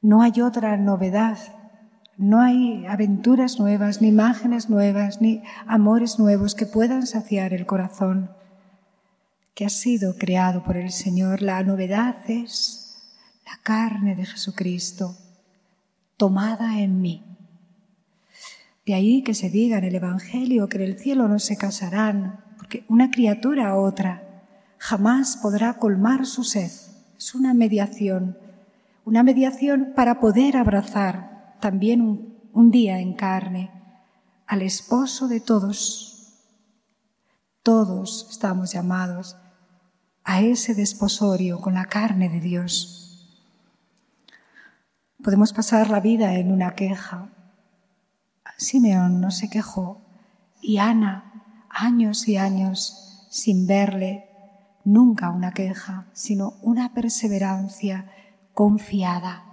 No 0.01 0.21
hay 0.21 0.41
otra 0.41 0.77
novedad, 0.77 1.37
no 2.17 2.41
hay 2.41 2.85
aventuras 2.85 3.59
nuevas, 3.59 4.01
ni 4.01 4.07
imágenes 4.07 4.69
nuevas, 4.69 5.21
ni 5.21 5.43
amores 5.67 6.17
nuevos 6.17 6.55
que 6.55 6.65
puedan 6.65 7.05
saciar 7.07 7.53
el 7.53 7.65
corazón 7.65 8.31
que 9.53 9.65
ha 9.65 9.69
sido 9.69 10.17
creado 10.17 10.63
por 10.63 10.77
el 10.77 10.91
Señor. 10.91 11.41
La 11.41 11.61
novedad 11.63 12.17
es 12.29 13.03
la 13.45 13.57
carne 13.63 14.15
de 14.15 14.25
Jesucristo 14.25 15.17
tomada 16.17 16.79
en 16.79 17.01
mí. 17.01 17.23
De 18.85 18.93
ahí 18.93 19.23
que 19.23 19.33
se 19.33 19.49
diga 19.49 19.77
en 19.77 19.83
el 19.83 19.95
Evangelio 19.95 20.69
que 20.69 20.77
en 20.77 20.83
el 20.83 20.99
cielo 20.99 21.27
no 21.27 21.39
se 21.39 21.57
casarán, 21.57 22.43
porque 22.57 22.85
una 22.87 23.11
criatura 23.11 23.69
a 23.69 23.75
otra 23.75 24.43
jamás 24.77 25.37
podrá 25.37 25.73
colmar 25.73 26.25
su 26.25 26.43
sed. 26.43 26.71
Es 27.17 27.35
una 27.35 27.53
mediación, 27.53 28.37
una 29.03 29.23
mediación 29.23 29.93
para 29.95 30.19
poder 30.19 30.55
abrazar 30.55 31.34
también 31.59 32.01
un, 32.01 32.39
un 32.53 32.71
día 32.71 32.99
en 32.99 33.13
carne 33.13 33.71
al 34.47 34.61
esposo 34.61 35.27
de 35.27 35.39
todos. 35.39 36.43
Todos 37.63 38.27
estamos 38.29 38.71
llamados 38.71 39.37
a 40.23 40.41
ese 40.41 40.73
desposorio 40.73 41.59
con 41.61 41.75
la 41.75 41.85
carne 41.85 42.29
de 42.29 42.39
Dios. 42.39 43.05
Podemos 45.23 45.53
pasar 45.53 45.89
la 45.89 45.99
vida 45.99 46.35
en 46.35 46.51
una 46.51 46.75
queja. 46.75 47.29
Simeón 48.57 49.21
no 49.21 49.31
se 49.31 49.49
quejó 49.49 50.01
y 50.61 50.77
Ana 50.77 51.67
años 51.69 52.27
y 52.27 52.37
años 52.37 53.27
sin 53.29 53.67
verle 53.67 54.29
nunca 54.83 55.29
una 55.29 55.51
queja, 55.51 56.07
sino 56.13 56.53
una 56.61 56.93
perseverancia 56.93 58.11
confiada. 58.53 59.44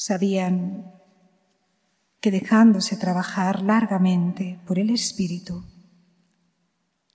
Sabían 0.00 0.92
que 2.20 2.30
dejándose 2.30 2.96
trabajar 2.96 3.64
largamente 3.64 4.60
por 4.64 4.78
el 4.78 4.90
Espíritu, 4.90 5.64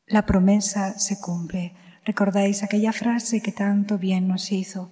la 0.05 0.25
promesa 0.25 0.99
se 0.99 1.17
cumple. 1.21 1.77
¿Recordáis 2.03 2.61
aquella 2.61 2.91
frase 2.91 3.41
que 3.41 3.53
tanto 3.53 3.97
bien 3.97 4.27
nos 4.27 4.51
hizo? 4.51 4.91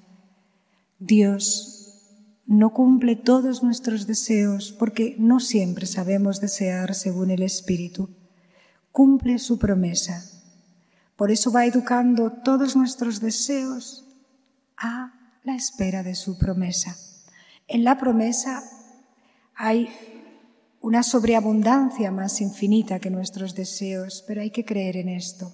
Dios 0.99 2.39
no 2.45 2.71
cumple 2.71 3.17
todos 3.17 3.61
nuestros 3.61 4.07
deseos 4.07 4.71
porque 4.71 5.17
no 5.19 5.41
siempre 5.41 5.85
sabemos 5.85 6.39
desear 6.39 6.95
según 6.95 7.29
el 7.29 7.43
Espíritu. 7.43 8.09
Cumple 8.93 9.37
su 9.37 9.59
promesa. 9.59 10.23
Por 11.17 11.29
eso 11.29 11.51
va 11.51 11.65
educando 11.65 12.31
todos 12.31 12.77
nuestros 12.77 13.19
deseos 13.19 14.05
a 14.77 15.11
la 15.43 15.55
espera 15.55 16.03
de 16.03 16.15
su 16.15 16.37
promesa. 16.37 16.95
En 17.73 17.85
la 17.85 17.97
promesa 17.97 18.63
hay 19.55 19.87
una 20.81 21.03
sobreabundancia 21.03 22.11
más 22.11 22.41
infinita 22.41 22.99
que 22.99 23.09
nuestros 23.09 23.55
deseos, 23.55 24.25
pero 24.27 24.41
hay 24.41 24.49
que 24.49 24.65
creer 24.65 24.97
en 24.97 25.07
esto. 25.07 25.53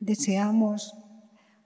Deseamos 0.00 0.92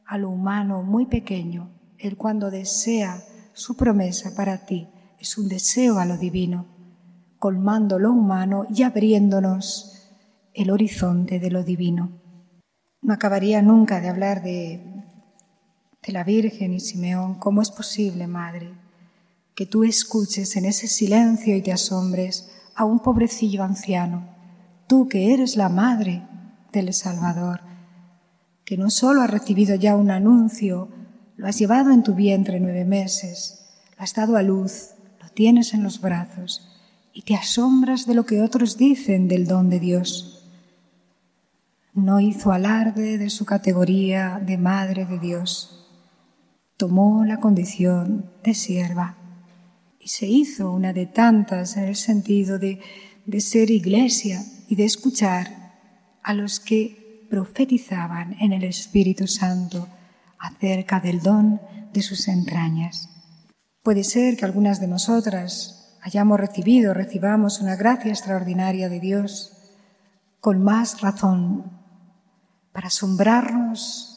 a 0.04 0.18
lo 0.18 0.28
humano 0.28 0.82
muy 0.82 1.06
pequeño, 1.06 1.70
él 1.96 2.18
cuando 2.18 2.50
desea 2.50 3.22
su 3.54 3.74
promesa 3.74 4.34
para 4.36 4.66
ti 4.66 4.86
es 5.18 5.38
un 5.38 5.48
deseo 5.48 5.98
a 5.98 6.04
lo 6.04 6.18
divino, 6.18 6.66
colmando 7.38 7.98
lo 7.98 8.12
humano 8.12 8.66
y 8.68 8.82
abriéndonos 8.82 10.12
el 10.52 10.70
horizonte 10.70 11.40
de 11.40 11.50
lo 11.50 11.64
divino. 11.64 12.20
No 13.00 13.14
acabaría 13.14 13.62
nunca 13.62 14.02
de 14.02 14.10
hablar 14.10 14.42
de, 14.42 14.82
de 16.02 16.12
la 16.12 16.22
Virgen 16.22 16.74
y 16.74 16.80
Simeón. 16.80 17.36
¿Cómo 17.36 17.62
es 17.62 17.70
posible, 17.70 18.26
Madre, 18.26 18.74
que 19.58 19.66
tú 19.66 19.82
escuches 19.82 20.54
en 20.54 20.66
ese 20.66 20.86
silencio 20.86 21.56
y 21.56 21.62
te 21.62 21.72
asombres 21.72 22.48
a 22.76 22.84
un 22.84 23.00
pobrecillo 23.00 23.64
anciano, 23.64 24.28
tú 24.86 25.08
que 25.08 25.34
eres 25.34 25.56
la 25.56 25.68
Madre 25.68 26.22
del 26.70 26.94
Salvador, 26.94 27.62
que 28.64 28.76
no 28.76 28.88
solo 28.88 29.20
ha 29.20 29.26
recibido 29.26 29.74
ya 29.74 29.96
un 29.96 30.12
anuncio 30.12 30.90
lo 31.36 31.48
has 31.48 31.58
llevado 31.58 31.90
en 31.90 32.04
tu 32.04 32.14
vientre 32.14 32.60
nueve 32.60 32.84
meses, 32.84 33.66
lo 33.96 34.04
has 34.04 34.14
dado 34.14 34.36
a 34.36 34.42
luz, 34.42 34.90
lo 35.20 35.28
tienes 35.30 35.74
en 35.74 35.82
los 35.82 36.00
brazos 36.00 36.68
y 37.12 37.22
te 37.22 37.34
asombras 37.34 38.06
de 38.06 38.14
lo 38.14 38.26
que 38.26 38.42
otros 38.42 38.76
dicen 38.76 39.26
del 39.26 39.48
don 39.48 39.70
de 39.70 39.80
Dios. 39.80 40.48
No 41.94 42.20
hizo 42.20 42.52
alarde 42.52 43.18
de 43.18 43.28
su 43.28 43.44
categoría 43.44 44.40
de 44.40 44.56
madre 44.56 45.04
de 45.04 45.18
Dios. 45.18 45.84
Tomó 46.76 47.24
la 47.24 47.40
condición 47.40 48.30
de 48.44 48.54
sierva 48.54 49.17
y 50.00 50.08
se 50.08 50.26
hizo 50.26 50.70
una 50.70 50.92
de 50.92 51.06
tantas 51.06 51.76
en 51.76 51.84
el 51.84 51.96
sentido 51.96 52.58
de, 52.58 52.80
de 53.26 53.40
ser 53.40 53.70
iglesia 53.70 54.42
y 54.68 54.76
de 54.76 54.84
escuchar 54.84 55.58
a 56.22 56.34
los 56.34 56.60
que 56.60 57.26
profetizaban 57.30 58.36
en 58.40 58.52
el 58.52 58.64
Espíritu 58.64 59.26
Santo 59.26 59.88
acerca 60.38 61.00
del 61.00 61.20
don 61.20 61.60
de 61.92 62.02
sus 62.02 62.28
entrañas. 62.28 63.08
Puede 63.82 64.04
ser 64.04 64.36
que 64.36 64.44
algunas 64.44 64.80
de 64.80 64.88
nosotras 64.88 65.96
hayamos 66.02 66.38
recibido, 66.38 66.94
recibamos 66.94 67.60
una 67.60 67.76
gracia 67.76 68.10
extraordinaria 68.10 68.88
de 68.88 69.00
Dios 69.00 69.52
con 70.40 70.62
más 70.62 71.00
razón 71.00 71.78
para 72.72 72.88
asombrarnos 72.88 74.07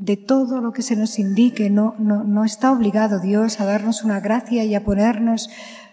de 0.00 0.16
todo 0.16 0.62
lo 0.62 0.72
que 0.72 0.82
se 0.82 0.96
nos 0.96 1.18
indique. 1.18 1.68
No, 1.68 2.44
está 2.44 2.72
obligado 2.72 3.20
Dios 3.20 3.60
a 3.60 3.66
darnos 3.66 4.02
una 4.02 4.18
gracia 4.18 4.64
y 4.64 4.74
a 4.74 4.82
ponernos 4.82 5.50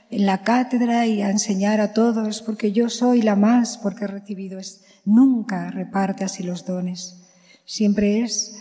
en 0.10 0.26
la 0.26 0.44
cátedra 0.44 1.06
y 1.06 1.22
a 1.22 1.30
enseñar 1.30 1.82
a 1.82 1.92
todos, 1.92 2.42
porque 2.42 2.72
yo 2.72 2.90
soy 2.90 3.22
la 3.22 3.36
más, 3.36 3.78
porque 3.78 4.06
he 4.06 4.08
recibido. 4.08 4.60
Es, 4.60 4.82
nunca 5.04 5.70
reparte 5.72 6.24
así 6.24 6.42
los 6.44 6.66
dones. 6.66 7.22
Siempre 7.66 8.22
es 8.22 8.56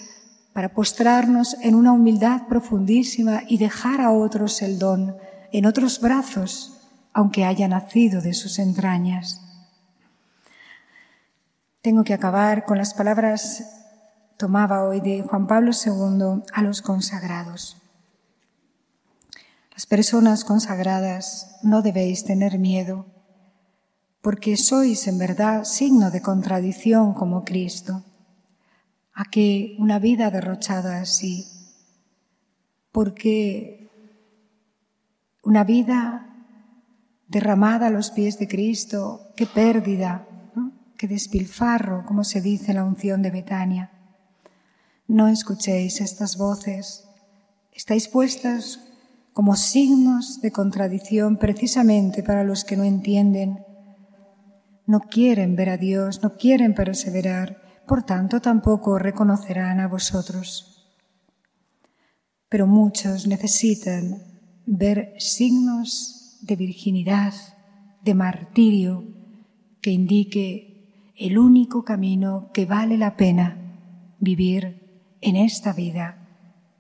para 0.53 0.75
postrarnos 0.75 1.57
en 1.63 1.77
una 1.77 1.93
humildad 1.93 2.49
profundísima 2.49 3.43
y 3.47 3.59
dejar 3.59 4.01
a 4.01 4.11
otros 4.11 4.63
el 4.63 4.81
don 4.81 5.17
en 5.53 5.65
otros 5.65 6.01
brazos, 6.01 6.77
aunque 7.13 7.45
haya 7.45 7.69
nacido 7.69 8.21
de 8.21 8.35
sus 8.35 8.59
entrañas. 8.59 9.43
Tengo 11.83 12.03
que 12.03 12.15
acabar 12.15 12.65
con 12.65 12.79
las 12.79 12.95
palabras 12.95 13.86
tomaba 14.37 14.85
hoy 14.85 15.01
de 15.01 15.23
Juan 15.23 15.47
Pablo 15.47 15.73
II 15.73 16.43
a 16.53 16.63
los 16.63 16.83
consagrados. 16.83 17.81
Las 19.73 19.87
personas 19.87 20.45
consagradas 20.45 21.59
no 21.63 21.83
debéis 21.83 22.25
tener 22.25 22.59
miedo, 22.59 23.07
porque 24.23 24.57
sois 24.57 25.07
en 25.07 25.19
verdad 25.19 25.65
signo 25.65 26.11
de 26.11 26.23
contradicción 26.23 27.15
como 27.15 27.45
Cristo 27.45 28.03
a 29.13 29.25
que 29.25 29.77
una 29.79 29.99
vida 29.99 30.31
derrochada 30.31 31.01
así, 31.01 31.47
porque 32.93 33.91
una 35.43 35.65
vida 35.65 36.27
derramada 37.29 37.87
a 37.87 37.91
los 37.91 38.11
pies 38.11 38.39
de 38.39 38.49
Cristo, 38.49 39.33
qué 39.37 39.47
pérdida, 39.47 40.27
qué 40.97 41.07
despilfarro, 41.07 42.05
como 42.05 42.25
se 42.25 42.41
dice 42.41 42.73
en 42.73 42.77
la 42.77 42.85
unción 42.85 43.23
de 43.23 43.31
Betania. 43.31 43.96
No 45.09 45.29
escuchéis 45.29 46.01
estas 46.01 46.37
voces, 46.37 47.09
estáis 47.73 48.09
puestas 48.09 48.81
como 49.33 49.55
signos 49.55 50.41
de 50.41 50.51
contradicción 50.51 51.37
precisamente 51.37 52.25
para 52.25 52.43
los 52.43 52.65
que 52.65 52.77
no 52.77 52.83
entienden, 52.83 53.65
no 54.85 55.01
quieren 55.01 55.55
ver 55.55 55.69
a 55.71 55.77
Dios, 55.77 56.23
no 56.25 56.37
quieren 56.37 56.75
perseverar, 56.75 57.85
por 57.87 58.03
tanto 58.03 58.41
tampoco 58.41 58.99
reconocerán 58.99 59.79
a 59.79 59.87
vosotros. 59.87 60.93
Pero 62.49 62.67
muchos 62.67 63.29
necesitan 63.29 64.23
ver 64.67 65.15
signos 65.19 66.39
de 66.43 66.57
virginidad, 66.57 67.33
de 68.03 68.15
martirio, 68.15 69.05
que 69.81 69.93
indique 69.93 71.13
el 71.17 71.39
único 71.39 71.85
camino 71.85 72.51
que 72.53 72.67
vale 72.67 72.99
la 72.99 73.17
pena 73.17 73.79
vivir 74.19 74.86
en 75.21 75.37
esta 75.37 75.73
vida 75.73 76.27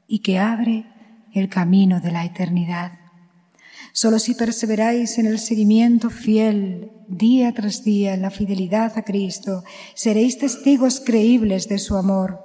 y 0.06 0.20
que 0.20 0.38
abre 0.38 0.86
el 1.32 1.48
camino 1.48 2.00
de 2.00 2.12
la 2.12 2.24
eternidad. 2.24 2.92
Solo 3.92 4.18
si 4.18 4.34
perseveráis 4.34 5.18
en 5.18 5.26
el 5.26 5.38
seguimiento 5.38 6.10
fiel 6.10 6.92
día 7.08 7.52
tras 7.54 7.82
día 7.82 8.14
en 8.14 8.22
la 8.22 8.30
fidelidad 8.30 8.92
a 8.96 9.02
Cristo, 9.02 9.64
seréis 9.94 10.38
testigos 10.38 11.00
creíbles 11.00 11.68
de 11.68 11.78
su 11.78 11.96
amor. 11.96 12.44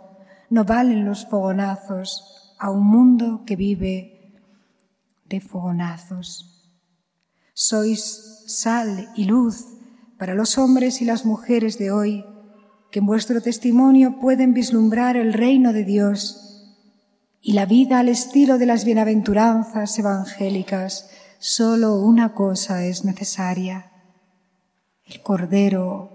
No 0.50 0.64
valen 0.64 1.06
los 1.06 1.28
fogonazos 1.28 2.56
a 2.58 2.70
un 2.70 2.86
mundo 2.86 3.44
que 3.46 3.56
vive 3.56 4.34
de 5.26 5.42
fogonazos. 5.42 6.70
Sois 7.54 8.46
sal 8.48 9.10
y 9.16 9.26
luz 9.26 9.66
para 10.18 10.36
los 10.36 10.58
hombres 10.58 11.02
y 11.02 11.06
las 11.06 11.26
mujeres 11.26 11.78
de 11.78 11.92
hoy 11.92 12.26
que 12.92 13.00
en 13.00 13.06
vuestro 13.06 13.42
testimonio 13.42 14.20
pueden 14.20 14.54
vislumbrar 14.54 15.16
el 15.16 15.34
reino 15.34 15.72
de 15.72 15.86
Dios 15.86 16.42
y 17.42 17.54
la 17.54 17.66
vida 17.66 18.00
al 18.00 18.10
estilo 18.10 18.58
de 18.58 18.66
las 18.66 18.84
bienaventuranzas 18.84 19.98
evangélicas, 19.98 21.10
solo 21.40 21.96
una 21.96 22.34
cosa 22.34 22.86
es 22.86 23.06
necesaria, 23.06 23.92
el 25.06 25.22
Cordero 25.22 26.10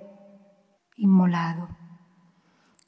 inmolado. 0.97 1.69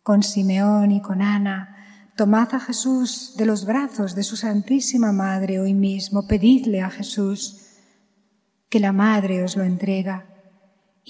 Con 0.02 0.22
Simeón 0.22 0.92
y 0.92 1.00
con 1.00 1.22
Ana, 1.22 2.12
tomad 2.16 2.54
a 2.54 2.60
Jesús 2.60 3.34
de 3.36 3.46
los 3.46 3.64
brazos 3.64 4.14
de 4.14 4.22
su 4.22 4.36
Santísima 4.36 5.12
Madre 5.12 5.60
hoy 5.60 5.74
mismo, 5.74 6.26
pedidle 6.26 6.82
a 6.82 6.90
Jesús 6.90 7.66
que 8.68 8.80
la 8.80 8.92
Madre 8.92 9.42
os 9.42 9.56
lo 9.56 9.64
entrega 9.64 10.37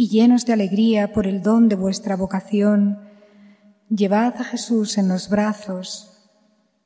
y 0.00 0.10
llenos 0.10 0.46
de 0.46 0.52
alegría 0.52 1.12
por 1.12 1.26
el 1.26 1.42
don 1.42 1.68
de 1.68 1.74
vuestra 1.74 2.14
vocación, 2.14 3.00
llevad 3.88 4.36
a 4.36 4.44
Jesús 4.44 4.96
en 4.96 5.08
los 5.08 5.28
brazos, 5.28 6.30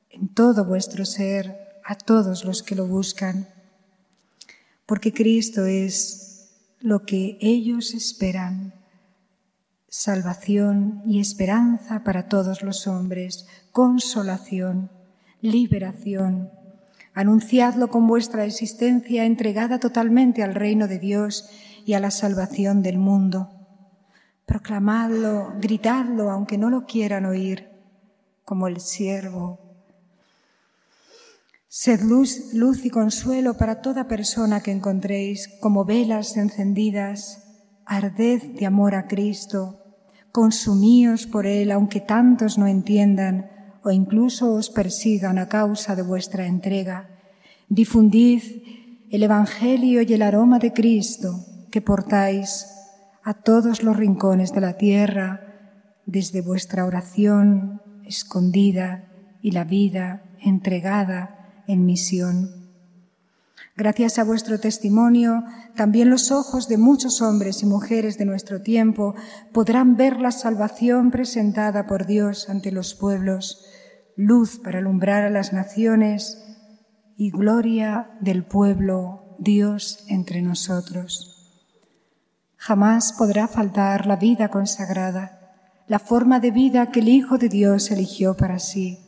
en 0.09 0.29
todo 0.29 0.65
vuestro 0.65 1.05
ser, 1.05 1.79
a 1.85 1.93
todos 1.93 2.43
los 2.43 2.63
que 2.63 2.73
lo 2.73 2.87
buscan, 2.87 3.47
porque 4.87 5.13
Cristo 5.13 5.67
es 5.67 6.55
lo 6.79 7.05
que 7.05 7.37
ellos 7.39 7.93
esperan, 7.93 8.73
salvación 9.89 11.03
y 11.05 11.19
esperanza 11.19 12.03
para 12.03 12.27
todos 12.27 12.63
los 12.63 12.87
hombres, 12.87 13.45
consolación, 13.71 14.89
liberación. 15.39 16.49
Anunciadlo 17.13 17.89
con 17.89 18.07
vuestra 18.07 18.43
existencia 18.43 19.25
entregada 19.25 19.79
totalmente 19.79 20.41
al 20.41 20.55
reino 20.55 20.87
de 20.87 20.97
Dios 20.97 21.47
y 21.85 21.93
a 21.93 21.99
la 21.99 22.11
salvación 22.11 22.81
del 22.81 22.97
mundo. 22.97 23.49
Proclamadlo, 24.45 25.53
gritadlo, 25.59 26.29
aunque 26.29 26.57
no 26.57 26.69
lo 26.69 26.85
quieran 26.85 27.25
oír, 27.25 27.69
como 28.45 28.67
el 28.67 28.79
siervo. 28.79 29.59
Sed 31.67 32.01
luz, 32.01 32.53
luz 32.53 32.85
y 32.85 32.89
consuelo 32.89 33.55
para 33.55 33.81
toda 33.81 34.07
persona 34.07 34.61
que 34.61 34.71
encontréis, 34.71 35.47
como 35.59 35.85
velas 35.85 36.37
encendidas, 36.37 37.43
arded 37.85 38.43
de 38.59 38.65
amor 38.65 38.95
a 38.95 39.07
Cristo, 39.07 39.79
consumíos 40.31 41.25
por 41.25 41.47
Él, 41.47 41.71
aunque 41.71 41.99
tantos 41.99 42.57
no 42.57 42.67
entiendan 42.67 43.49
o 43.83 43.91
incluso 43.91 44.53
os 44.53 44.69
persigan 44.69 45.37
a 45.37 45.49
causa 45.49 45.95
de 45.95 46.03
vuestra 46.03 46.45
entrega. 46.45 47.09
Difundid 47.69 48.41
el 49.09 49.23
Evangelio 49.23 50.01
y 50.01 50.13
el 50.13 50.21
aroma 50.21 50.59
de 50.59 50.73
Cristo 50.73 51.52
que 51.73 51.81
portáis 51.81 52.67
a 53.23 53.33
todos 53.33 53.81
los 53.81 53.97
rincones 53.97 54.53
de 54.53 54.61
la 54.61 54.77
tierra 54.77 55.41
desde 56.05 56.41
vuestra 56.41 56.85
oración 56.85 57.81
escondida 58.05 59.09
y 59.41 59.49
la 59.51 59.63
vida 59.63 60.21
entregada 60.39 61.63
en 61.65 61.83
misión. 61.83 62.51
Gracias 63.75 64.19
a 64.19 64.23
vuestro 64.23 64.59
testimonio, 64.59 65.45
también 65.75 66.11
los 66.11 66.31
ojos 66.31 66.67
de 66.67 66.77
muchos 66.77 67.23
hombres 67.23 67.63
y 67.63 67.65
mujeres 67.65 68.19
de 68.19 68.25
nuestro 68.25 68.61
tiempo 68.61 69.15
podrán 69.51 69.97
ver 69.97 70.19
la 70.19 70.31
salvación 70.31 71.09
presentada 71.09 71.87
por 71.87 72.05
Dios 72.05 72.49
ante 72.49 72.71
los 72.71 72.93
pueblos, 72.93 73.65
luz 74.15 74.59
para 74.59 74.77
alumbrar 74.77 75.23
a 75.23 75.31
las 75.31 75.53
naciones 75.53 76.37
y 77.17 77.31
gloria 77.31 78.11
del 78.21 78.45
pueblo 78.45 79.35
Dios 79.39 80.05
entre 80.07 80.43
nosotros. 80.43 81.32
Jamás 82.65 83.11
podrá 83.11 83.49
faltar 83.49 84.05
la 84.05 84.15
vida 84.15 84.47
consagrada, 84.47 85.53
la 85.85 85.99
forma 85.99 86.39
de 86.39 86.51
vida 86.51 86.91
que 86.91 87.01
el 87.01 87.09
Hijo 87.09 87.37
de 87.37 87.49
Dios 87.49 87.91
eligió 87.91 88.37
para 88.37 88.57
sí, 88.57 88.99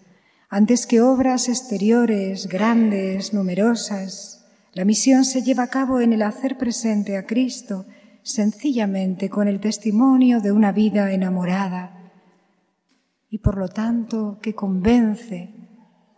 antes 0.50 0.86
que 0.86 1.00
obras 1.00 1.48
exteriores, 1.48 2.48
grandes, 2.48 3.34
numerosas. 3.34 4.44
La 4.74 4.84
misión 4.84 5.24
se 5.24 5.42
lleva 5.42 5.64
a 5.64 5.70
cabo 5.70 6.02
en 6.02 6.12
el 6.12 6.24
hacer 6.24 6.58
presente 6.58 7.16
a 7.16 7.26
Cristo, 7.26 7.86
sencillamente 8.24 9.30
con 9.30 9.48
el 9.48 9.62
testimonio 9.62 10.42
de 10.42 10.52
una 10.52 10.74
vida 10.74 11.14
enamorada 11.14 12.12
y 13.30 13.38
por 13.38 13.58
lo 13.58 13.70
tanto 13.70 14.38
que 14.42 14.54
convence 14.54 15.54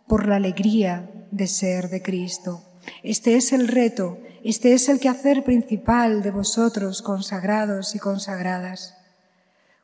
por 0.08 0.26
la 0.26 0.34
alegría 0.34 1.08
de 1.30 1.46
ser 1.46 1.88
de 1.88 2.02
Cristo. 2.02 2.64
Este 3.04 3.36
es 3.36 3.52
el 3.52 3.68
reto 3.68 4.18
este 4.44 4.72
es 4.72 4.88
el 4.88 5.00
quehacer 5.00 5.42
principal 5.42 6.22
de 6.22 6.30
vosotros, 6.30 7.02
consagrados 7.02 7.94
y 7.94 7.98
consagradas. 7.98 8.96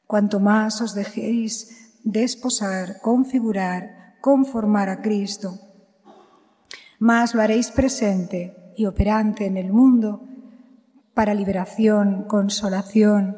Cuanto 0.06 0.38
más 0.38 0.80
os 0.80 0.94
dejéis 0.94 1.98
desposar, 2.04 3.00
configurar, 3.00 4.14
conformar 4.20 4.88
a 4.88 5.02
Cristo, 5.02 5.58
más 6.98 7.34
lo 7.34 7.42
haréis 7.42 7.70
presente 7.70 8.72
y 8.76 8.86
operante 8.86 9.46
en 9.46 9.56
el 9.56 9.72
mundo 9.72 10.22
para 11.14 11.34
liberación, 11.34 12.24
consolación, 12.28 13.36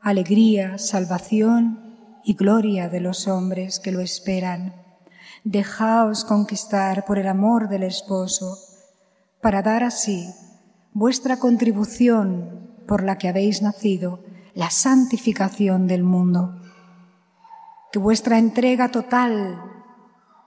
alegría, 0.00 0.78
salvación 0.78 2.20
y 2.24 2.34
gloria 2.34 2.88
de 2.88 3.00
los 3.00 3.28
hombres 3.28 3.78
que 3.78 3.92
lo 3.92 4.00
esperan. 4.00 4.74
Dejaos 5.44 6.24
conquistar 6.24 7.04
por 7.04 7.18
el 7.18 7.28
amor 7.28 7.68
del 7.68 7.82
esposo, 7.82 8.58
para 9.40 9.62
dar 9.62 9.84
así 9.84 10.32
vuestra 10.96 11.36
contribución 11.36 12.70
por 12.88 13.04
la 13.04 13.18
que 13.18 13.28
habéis 13.28 13.60
nacido, 13.60 14.24
la 14.54 14.70
santificación 14.70 15.86
del 15.86 16.02
mundo. 16.02 16.58
Que 17.92 17.98
vuestra 17.98 18.38
entrega 18.38 18.90
total 18.90 19.60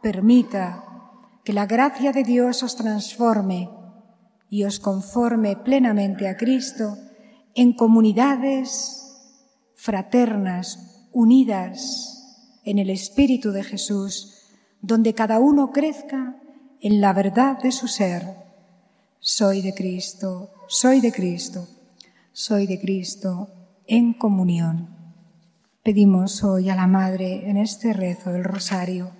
permita 0.01 0.83
que 1.43 1.53
la 1.53 1.67
gracia 1.67 2.11
de 2.13 2.23
Dios 2.23 2.63
os 2.63 2.75
transforme 2.75 3.69
y 4.49 4.63
os 4.63 4.79
conforme 4.79 5.55
plenamente 5.55 6.27
a 6.27 6.35
Cristo 6.35 6.97
en 7.53 7.73
comunidades 7.73 9.05
fraternas, 9.75 11.09
unidas 11.13 12.57
en 12.65 12.79
el 12.79 12.89
Espíritu 12.89 13.51
de 13.51 13.63
Jesús, 13.63 14.49
donde 14.81 15.13
cada 15.13 15.37
uno 15.37 15.71
crezca 15.71 16.41
en 16.81 17.01
la 17.01 17.13
verdad 17.13 17.61
de 17.61 17.71
su 17.71 17.87
ser 17.87 18.48
soy 19.19 19.61
de 19.61 19.73
Cristo, 19.73 20.51
soy 20.67 21.01
de 21.01 21.11
Cristo, 21.11 21.67
soy 22.31 22.67
de 22.67 22.79
Cristo 22.79 23.49
en 23.85 24.13
comunión. 24.13 24.89
Pedimos 25.83 26.43
hoy 26.43 26.69
a 26.69 26.75
la 26.75 26.87
Madre 26.87 27.49
en 27.49 27.57
este 27.57 27.93
rezo 27.93 28.31
del 28.31 28.43
rosario 28.43 29.11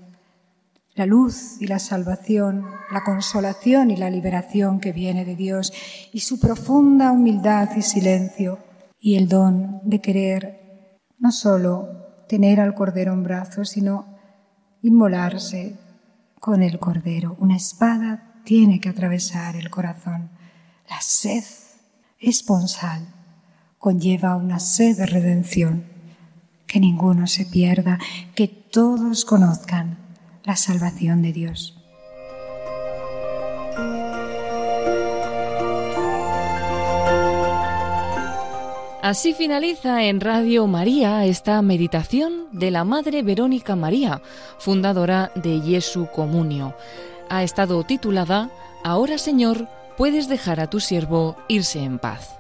la 1.00 1.06
luz 1.06 1.62
y 1.62 1.68
la 1.68 1.80
salvación, 1.80 2.66
la 2.92 3.06
consolación 3.06 3.90
y 3.90 3.96
la 3.96 4.10
liberación 4.10 4.82
que 4.82 4.92
viene 4.92 5.24
de 5.24 5.38
Dios 5.38 5.72
y 6.12 6.20
su 6.20 6.42
profunda 6.42 7.12
humildad 7.12 7.70
y 7.78 7.82
silencio 7.82 8.60
y 9.00 9.16
el 9.16 9.30
don 9.30 9.80
de 9.86 10.02
querer 10.02 11.00
no 11.18 11.32
solo 11.32 12.26
tener 12.28 12.60
al 12.60 12.74
Cordero 12.74 13.14
en 13.14 13.24
brazos, 13.24 13.70
sino 13.70 14.18
inmolarse 14.82 15.78
con 16.42 16.64
el 16.64 16.80
Cordero, 16.80 17.38
una 17.40 17.56
espada 17.56 18.29
tiene 18.50 18.82
que 18.82 18.90
atravesar 18.90 19.56
el 19.56 19.70
corazón. 19.70 20.32
La 20.90 21.00
sed 21.02 21.44
esponsal 22.20 23.06
conlleva 23.78 24.38
una 24.38 24.60
sed 24.60 24.98
de 24.98 25.06
redención. 25.06 25.86
Que 26.66 26.80
ninguno 26.80 27.28
se 27.28 27.46
pierda, 27.46 28.00
que 28.34 28.48
todos 28.48 29.24
conozcan 29.24 30.00
la 30.44 30.56
salvación 30.56 31.22
de 31.22 31.32
Dios. 31.32 31.80
Así 39.04 39.36
finaliza 39.36 40.06
en 40.06 40.22
Radio 40.22 40.66
María 40.66 41.24
esta 41.28 41.62
meditación 41.62 42.48
de 42.52 42.72
la 42.72 42.84
Madre 42.84 43.22
Verónica 43.22 43.76
María, 43.76 44.24
fundadora 44.58 45.32
de 45.36 45.62
Jesu 45.62 46.08
Comunio 46.12 46.74
ha 47.30 47.44
estado 47.44 47.84
titulada 47.84 48.50
Ahora 48.84 49.18
Señor, 49.18 49.68
puedes 49.98 50.28
dejar 50.28 50.60
a 50.60 50.68
tu 50.68 50.80
siervo 50.80 51.36
irse 51.48 51.84
en 51.84 52.00
paz. 52.00 52.40